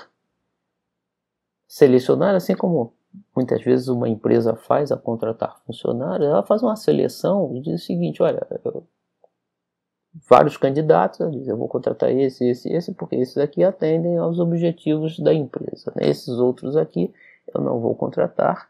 [1.65, 2.93] selecionar, assim como
[3.33, 7.85] muitas vezes uma empresa faz a contratar funcionários, ela faz uma seleção e diz o
[7.85, 8.45] seguinte: olha,
[10.29, 14.39] vários candidatos, ela diz, eu vou contratar esse, esse, esse, porque esses aqui atendem aos
[14.39, 15.91] objetivos da empresa.
[15.95, 16.09] Né?
[16.09, 17.13] Esses outros aqui
[17.53, 18.67] eu não vou contratar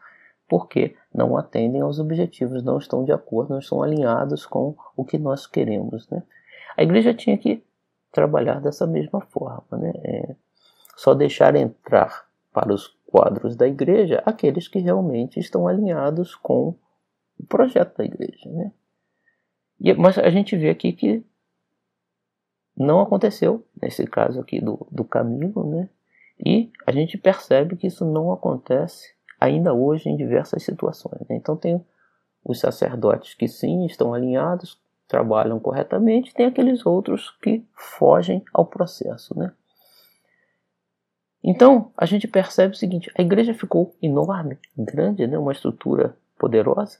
[0.48, 5.18] porque não atendem aos objetivos, não estão de acordo, não estão alinhados com o que
[5.18, 6.08] nós queremos.
[6.10, 6.22] Né?
[6.76, 7.64] A igreja tinha que
[8.12, 9.92] trabalhar dessa mesma forma, né?
[10.04, 10.36] É,
[10.94, 16.74] só deixar entrar para os quadros da igreja aqueles que realmente estão alinhados com
[17.40, 18.70] o projeto da igreja, né?
[19.80, 21.24] E, mas a gente vê aqui que
[22.76, 25.88] não aconteceu nesse caso aqui do, do Camilo, né?
[26.44, 31.20] E a gente percebe que isso não acontece ainda hoje em diversas situações.
[31.28, 31.36] Né?
[31.36, 31.84] Então tem
[32.44, 39.38] os sacerdotes que sim estão alinhados, trabalham corretamente, tem aqueles outros que fogem ao processo,
[39.38, 39.52] né?
[41.44, 45.36] Então a gente percebe o seguinte: a igreja ficou enorme, grande, né?
[45.36, 46.98] Uma estrutura poderosa,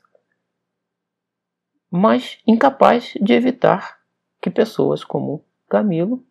[1.90, 3.98] mas incapaz de evitar
[4.40, 6.22] que pessoas como Camilo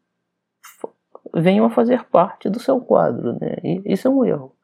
[1.33, 3.55] venham a fazer parte do seu quadro, né?
[3.63, 4.55] E isso é um erro.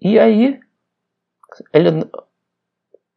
[0.00, 0.60] E aí,
[1.72, 1.88] ele,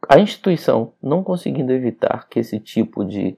[0.09, 3.37] a instituição não conseguindo evitar que esse tipo de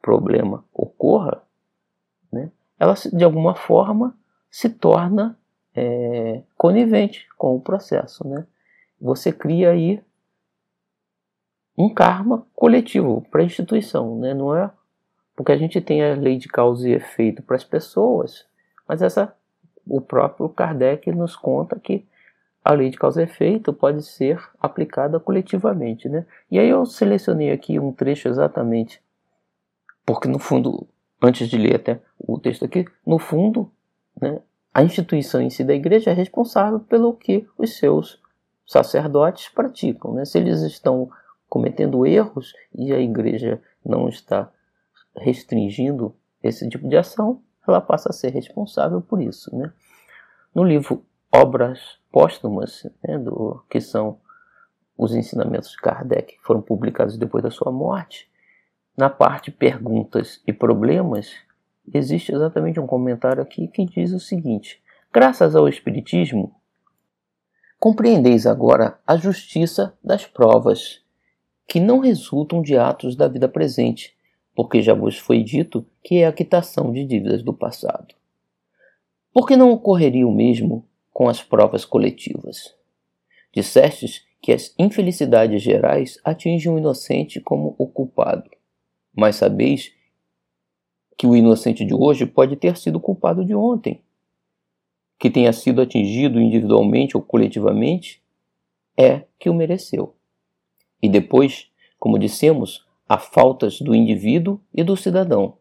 [0.00, 1.42] problema ocorra,
[2.32, 2.52] né?
[2.78, 4.16] Ela de alguma forma
[4.48, 5.36] se torna
[5.74, 8.46] é, conivente com o processo, né?
[9.00, 10.00] Você cria aí
[11.76, 14.34] um karma coletivo para a instituição, né?
[14.34, 14.70] Não é
[15.34, 18.46] porque a gente tem a lei de causa e efeito para as pessoas,
[18.86, 19.34] mas essa
[19.86, 22.06] o próprio Kardec nos conta que
[22.64, 26.26] a lei de causa e efeito pode ser aplicada coletivamente, né?
[26.50, 29.02] E aí eu selecionei aqui um trecho exatamente,
[30.04, 30.86] porque no fundo,
[31.22, 33.70] antes de ler até o texto aqui, no fundo,
[34.20, 34.40] né,
[34.72, 38.20] a instituição em si da igreja é responsável pelo que os seus
[38.66, 40.24] sacerdotes praticam, né?
[40.24, 41.10] Se eles estão
[41.48, 44.48] cometendo erros e a igreja não está
[45.16, 49.54] restringindo esse tipo de ação, ela passa a ser responsável por isso.
[49.56, 49.72] Né?
[50.54, 54.18] No livro Obras Póstumas, né, do, que são
[54.96, 58.28] os ensinamentos de Kardec, que foram publicados depois da sua morte,
[58.96, 61.32] na parte Perguntas e Problemas,
[61.92, 64.82] existe exatamente um comentário aqui que diz o seguinte:
[65.12, 66.54] Graças ao Espiritismo,
[67.78, 71.02] compreendeis agora a justiça das provas,
[71.66, 74.14] que não resultam de atos da vida presente,
[74.60, 78.14] porque já vos foi dito que é a quitação de dívidas do passado.
[79.32, 82.76] Por que não ocorreria o mesmo com as provas coletivas?
[83.54, 88.50] Dissestes que as infelicidades gerais atingem o inocente como o culpado,
[89.16, 89.94] mas sabeis
[91.16, 94.02] que o inocente de hoje pode ter sido culpado de ontem.
[95.18, 98.22] Que tenha sido atingido individualmente ou coletivamente
[98.94, 100.14] é que o mereceu.
[101.02, 105.56] E depois, como dissemos, a faltas do indivíduo e do cidadão.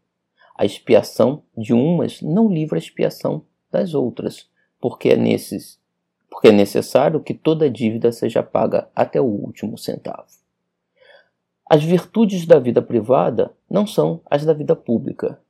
[0.55, 4.47] A expiação de umas não livra a expiação das outras,
[4.79, 5.81] porque é, nesses,
[6.29, 10.27] porque é necessário que toda dívida seja paga até o último centavo.
[11.67, 15.41] As virtudes da vida privada não são as da vida pública.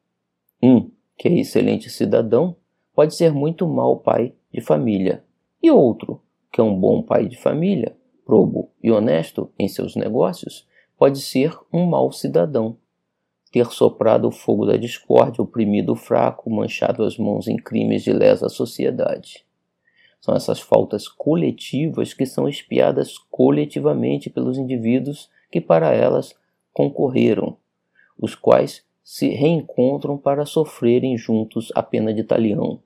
[0.64, 2.56] Um, que é excelente cidadão,
[2.96, 5.22] pode ser muito mau pai de família,
[5.62, 7.94] e outro, que é um bom pai de família,
[8.26, 10.69] probo e honesto em seus negócios,
[11.00, 12.76] pode ser um mau cidadão,
[13.54, 18.12] ter soprado o fogo da discórdia, oprimido o fraco, manchado as mãos em crimes de
[18.12, 19.46] lesa sociedade.
[20.20, 26.36] São essas faltas coletivas que são espiadas coletivamente pelos indivíduos que para elas
[26.74, 27.56] concorreram,
[28.20, 32.82] os quais se reencontram para sofrerem juntos a pena de talião,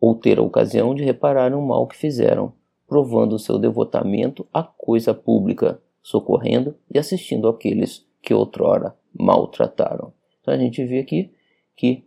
[0.00, 2.52] ou ter a ocasião de reparar o mal que fizeram,
[2.86, 10.12] provando seu devotamento à coisa pública, socorrendo e assistindo aqueles que outrora maltrataram.
[10.40, 11.32] Então a gente vê aqui
[11.74, 12.04] que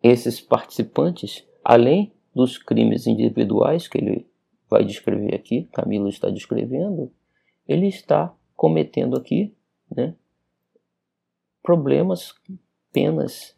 [0.00, 4.30] esses participantes, além dos crimes individuais que ele
[4.70, 7.10] vai descrever aqui, Camilo está descrevendo,
[7.66, 9.52] ele está cometendo aqui
[9.90, 10.14] né,
[11.60, 12.32] problemas,
[12.92, 13.56] penas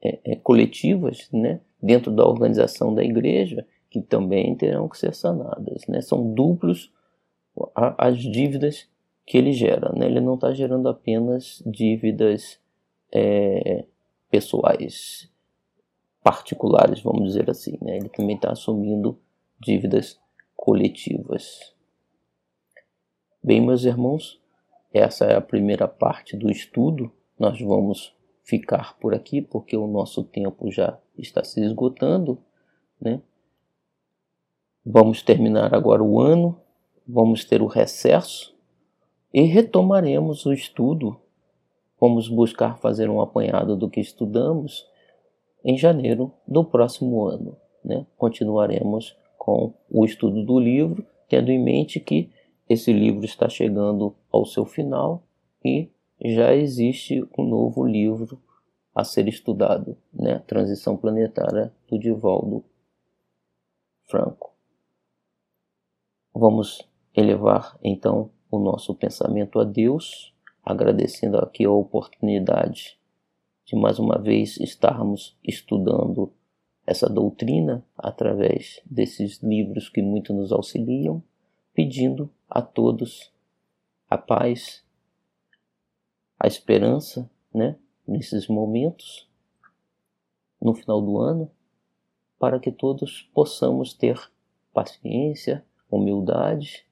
[0.00, 5.86] é, é, coletivas né, dentro da organização da igreja que também terão que ser sanadas.
[5.86, 6.00] Né?
[6.00, 6.90] São duplos
[7.74, 8.88] as dívidas
[9.26, 9.92] que ele gera.
[9.92, 10.06] Né?
[10.06, 12.58] Ele não está gerando apenas dívidas
[13.12, 13.84] é,
[14.30, 15.30] pessoais,
[16.22, 17.78] particulares, vamos dizer assim.
[17.80, 17.98] Né?
[17.98, 19.18] Ele também está assumindo
[19.60, 20.18] dívidas
[20.56, 21.74] coletivas.
[23.42, 24.40] Bem, meus irmãos,
[24.92, 27.12] essa é a primeira parte do estudo.
[27.38, 32.38] Nós vamos ficar por aqui porque o nosso tempo já está se esgotando,
[33.00, 33.20] né?
[34.84, 36.58] Vamos terminar agora o ano,
[37.08, 38.54] vamos ter o recesso
[39.32, 41.16] e retomaremos o estudo.
[42.00, 44.86] Vamos buscar fazer um apanhado do que estudamos
[45.64, 47.56] em janeiro do próximo ano.
[47.84, 48.06] Né?
[48.16, 52.30] Continuaremos com o estudo do livro, tendo em mente que
[52.68, 55.22] esse livro está chegando ao seu final
[55.64, 55.90] e
[56.22, 58.40] já existe um novo livro
[58.94, 60.40] a ser estudado, né?
[60.40, 62.64] Transição Planetária do Divaldo
[64.06, 64.52] Franco.
[66.34, 70.34] Vamos elevar então o nosso pensamento a Deus,
[70.64, 72.98] agradecendo aqui a oportunidade
[73.64, 76.32] de mais uma vez estarmos estudando
[76.86, 81.22] essa doutrina através desses livros que muito nos auxiliam,
[81.74, 83.30] pedindo a todos
[84.08, 84.82] a paz,
[86.40, 89.28] a esperança, né, nesses momentos,
[90.58, 91.50] no final do ano,
[92.38, 94.18] para que todos possamos ter
[94.72, 96.87] paciência, humildade,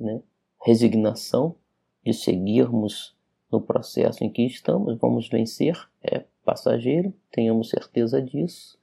[0.00, 0.22] né,
[0.64, 1.54] resignação
[2.04, 3.14] de seguirmos
[3.50, 8.78] no processo em que estamos, vamos vencer, é passageiro, tenhamos certeza disso,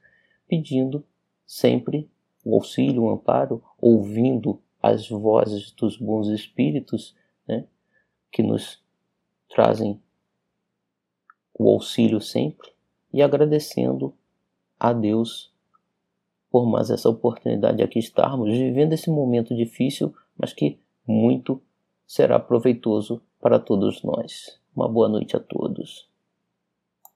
[0.46, 1.04] pedindo
[1.46, 2.08] sempre
[2.44, 7.16] o auxílio, o amparo, ouvindo as vozes dos bons espíritos
[7.46, 7.66] né,
[8.30, 8.82] que nos
[9.48, 10.00] trazem
[11.58, 12.70] o auxílio sempre
[13.12, 14.14] e agradecendo
[14.78, 15.52] a Deus
[16.50, 20.78] por mais essa oportunidade de aqui estarmos, vivendo esse momento difícil, mas que
[21.08, 21.60] muito
[22.06, 24.60] será proveitoso para todos nós.
[24.76, 26.06] Uma boa noite a todos.